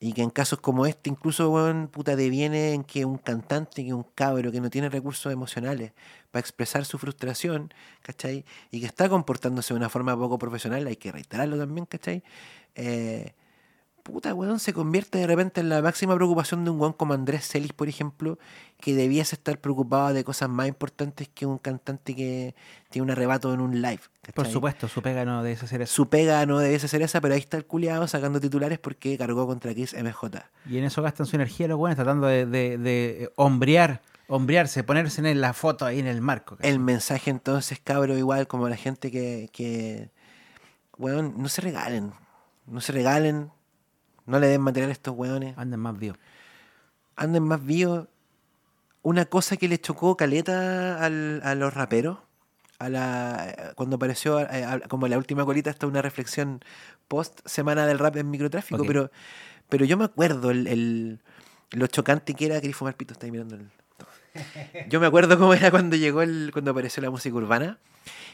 [0.00, 3.92] y que en casos como este incluso, weón, puta, deviene en que un cantante, que
[3.92, 5.92] un cabro que no tiene recursos emocionales
[6.30, 7.72] para expresar su frustración,
[8.02, 8.44] ¿cachai?
[8.70, 12.22] Y que está comportándose de una forma poco profesional, hay que reiterarlo también, ¿cachai?
[12.74, 13.34] Eh,
[14.12, 17.46] puta, weón, se convierte de repente en la máxima preocupación de un weón como Andrés
[17.46, 18.38] Celis, por ejemplo,
[18.80, 22.54] que debiese estar preocupado de cosas más importantes que un cantante que
[22.90, 24.00] tiene un arrebato en un live.
[24.34, 25.94] Por supuesto, su pega no debe ser eso.
[25.94, 29.46] Su pega no debe ser esa, pero ahí está el culiado sacando titulares porque cargó
[29.46, 30.42] contra Chris MJ.
[30.68, 35.26] Y en eso gastan su energía los buenos tratando de, de, de hombrear, hombrearse, ponerse
[35.28, 36.56] en la foto ahí en el marco.
[36.60, 40.10] El mensaje entonces, cabro, igual como la gente que, que
[40.98, 42.12] weón, no se regalen,
[42.66, 43.50] no se regalen,
[44.28, 45.56] no le den material a estos weones.
[45.58, 46.18] Andan más vivos.
[47.16, 48.06] anden más vivos.
[49.02, 52.18] Una cosa que le chocó caleta al- a los raperos,
[52.78, 56.60] a la, cuando apareció eh, a- como la última colita, hasta una reflexión
[57.08, 59.10] post semana del rap en microtráfico, pero,
[59.68, 61.20] pero yo me acuerdo el, el-
[61.72, 62.60] lo chocante que era.
[62.60, 63.68] Quería fumar pito, está ahí mirando el.
[64.88, 67.78] Yo me acuerdo cómo era cuando llegó el, cuando apareció la música urbana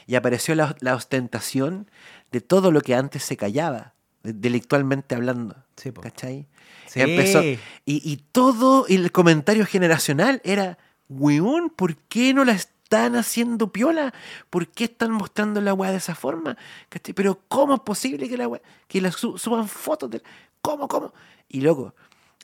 [0.05, 1.89] y apareció la, la ostentación
[2.31, 3.93] de todo lo que antes se callaba,
[4.33, 5.55] delictualmente hablando.
[5.75, 5.91] Sí.
[5.91, 6.47] ¿Cachai?
[6.87, 7.01] Sí.
[7.01, 7.41] Empezó.
[7.43, 10.77] Y, y todo el comentario generacional era,
[11.09, 14.13] weón, ¿por qué no la están haciendo piola?
[14.49, 16.57] ¿Por qué están mostrando la weá de esa forma?
[16.89, 17.13] ¿Cachai?
[17.13, 20.21] Pero ¿cómo es posible que la weá, que la su- suban fotos de
[20.61, 21.13] ¿Cómo, cómo?
[21.47, 21.93] Y loco,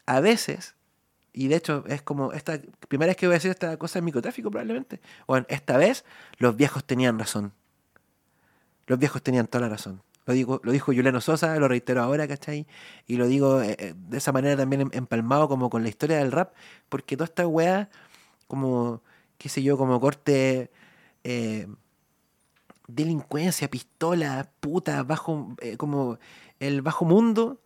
[0.06, 0.76] a veces,
[1.34, 4.06] y de hecho es como esta primera vez que voy a decir esta cosa en
[4.06, 6.06] microtráfico probablemente, bueno, esta vez
[6.38, 7.54] los viejos tenían razón.
[8.88, 10.02] Los viejos tenían toda la razón.
[10.32, 12.66] Lo, digo, lo dijo Juliano Sosa, lo reitero ahora, ¿cachai?
[13.06, 16.18] Y lo digo eh, eh, de esa manera también em- empalmado como con la historia
[16.20, 16.54] del rap,
[16.88, 17.90] porque toda esta weá,
[18.48, 19.02] como,
[19.38, 20.72] qué sé yo, como corte
[21.26, 21.68] eh,
[22.88, 26.18] delincuencia, pistola, puta, bajo, como
[26.60, 27.62] el bajo mundo,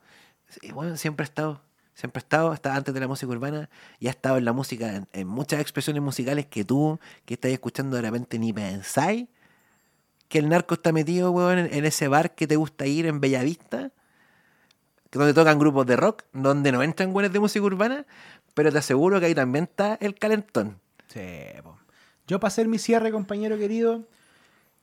[0.74, 1.62] bueno, siempre ha estado.
[1.94, 4.96] Siempre ha estado, hasta antes de la música urbana, y ha estado en la música,
[4.96, 9.28] en, en muchas expresiones musicales que tú, que estás escuchando de repente, ni pensáis
[10.28, 13.20] que el narco está metido, weón, en, en ese bar que te gusta ir en
[13.20, 13.92] Bellavista,
[15.12, 18.06] donde tocan grupos de rock, donde no entran buenos de música urbana,
[18.54, 20.80] pero te aseguro que ahí también está el calentón.
[21.08, 21.22] Sí,
[21.64, 21.78] po.
[22.28, 24.04] Yo para hacer mi cierre, compañero querido,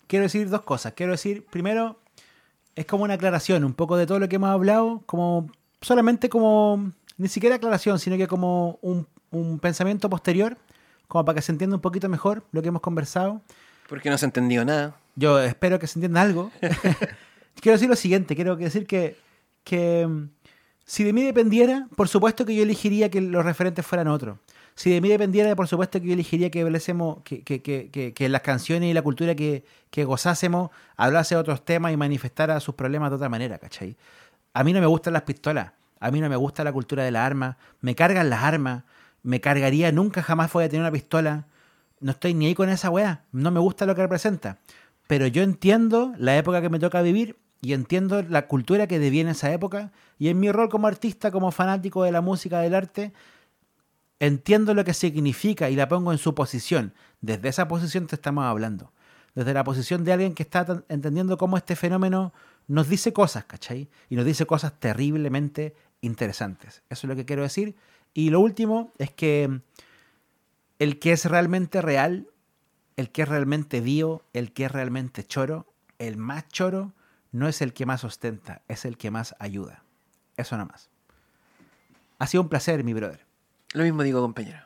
[0.06, 0.92] quiero decir dos cosas.
[0.92, 1.98] Quiero decir, primero,
[2.76, 6.92] es como una aclaración, un poco de todo lo que hemos hablado, como solamente como,
[7.16, 10.56] ni siquiera aclaración, sino que como un, un pensamiento posterior,
[11.08, 13.42] como para que se entienda un poquito mejor lo que hemos conversado.
[13.88, 14.96] Porque no se ha entendido nada.
[15.14, 16.50] Yo espero que se entienda algo.
[17.60, 19.16] quiero decir lo siguiente, quiero decir que,
[19.64, 20.28] que mm,
[20.84, 24.38] si de mí dependiera, por supuesto que yo elegiría que los referentes fueran otros.
[24.74, 26.64] Si de mí dependiera, por supuesto que yo elegiría que
[27.24, 31.64] que, que, que, que, las canciones y la cultura que, que gozásemos hablase de otros
[31.64, 33.96] temas y manifestara sus problemas de otra manera, ¿cachai?
[34.54, 37.10] A mí no me gustan las pistolas, a mí no me gusta la cultura de
[37.10, 38.84] las armas, me cargan las armas,
[39.22, 41.46] me cargaría, nunca jamás voy a tener una pistola,
[42.00, 44.58] no estoy ni ahí con esa weá, no me gusta lo que representa.
[45.06, 49.32] Pero yo entiendo la época que me toca vivir y entiendo la cultura que deviene
[49.32, 53.12] esa época y en mi rol como artista, como fanático de la música, del arte,
[54.20, 56.94] entiendo lo que significa y la pongo en su posición.
[57.20, 58.92] Desde esa posición te estamos hablando.
[59.34, 62.32] Desde la posición de alguien que está entendiendo cómo este fenómeno
[62.68, 63.88] nos dice cosas, ¿cachai?
[64.08, 66.82] Y nos dice cosas terriblemente interesantes.
[66.90, 67.74] Eso es lo que quiero decir.
[68.14, 69.60] Y lo último es que
[70.78, 72.28] el que es realmente real,
[73.02, 75.66] el que es realmente dio, el que es realmente choro,
[75.98, 76.92] el más choro,
[77.32, 79.82] no es el que más ostenta, es el que más ayuda.
[80.36, 80.88] Eso nada más.
[82.20, 83.26] Ha sido un placer, mi brother.
[83.72, 84.64] Lo mismo digo, compañero.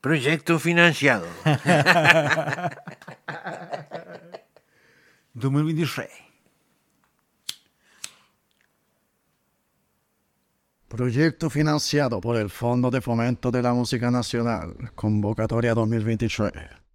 [0.00, 1.26] Proyecto financiado.
[5.34, 6.23] 2023.
[10.94, 16.52] Proyecto financiado por el Fondo de Fomento de la Música Nacional, convocatoria 2023.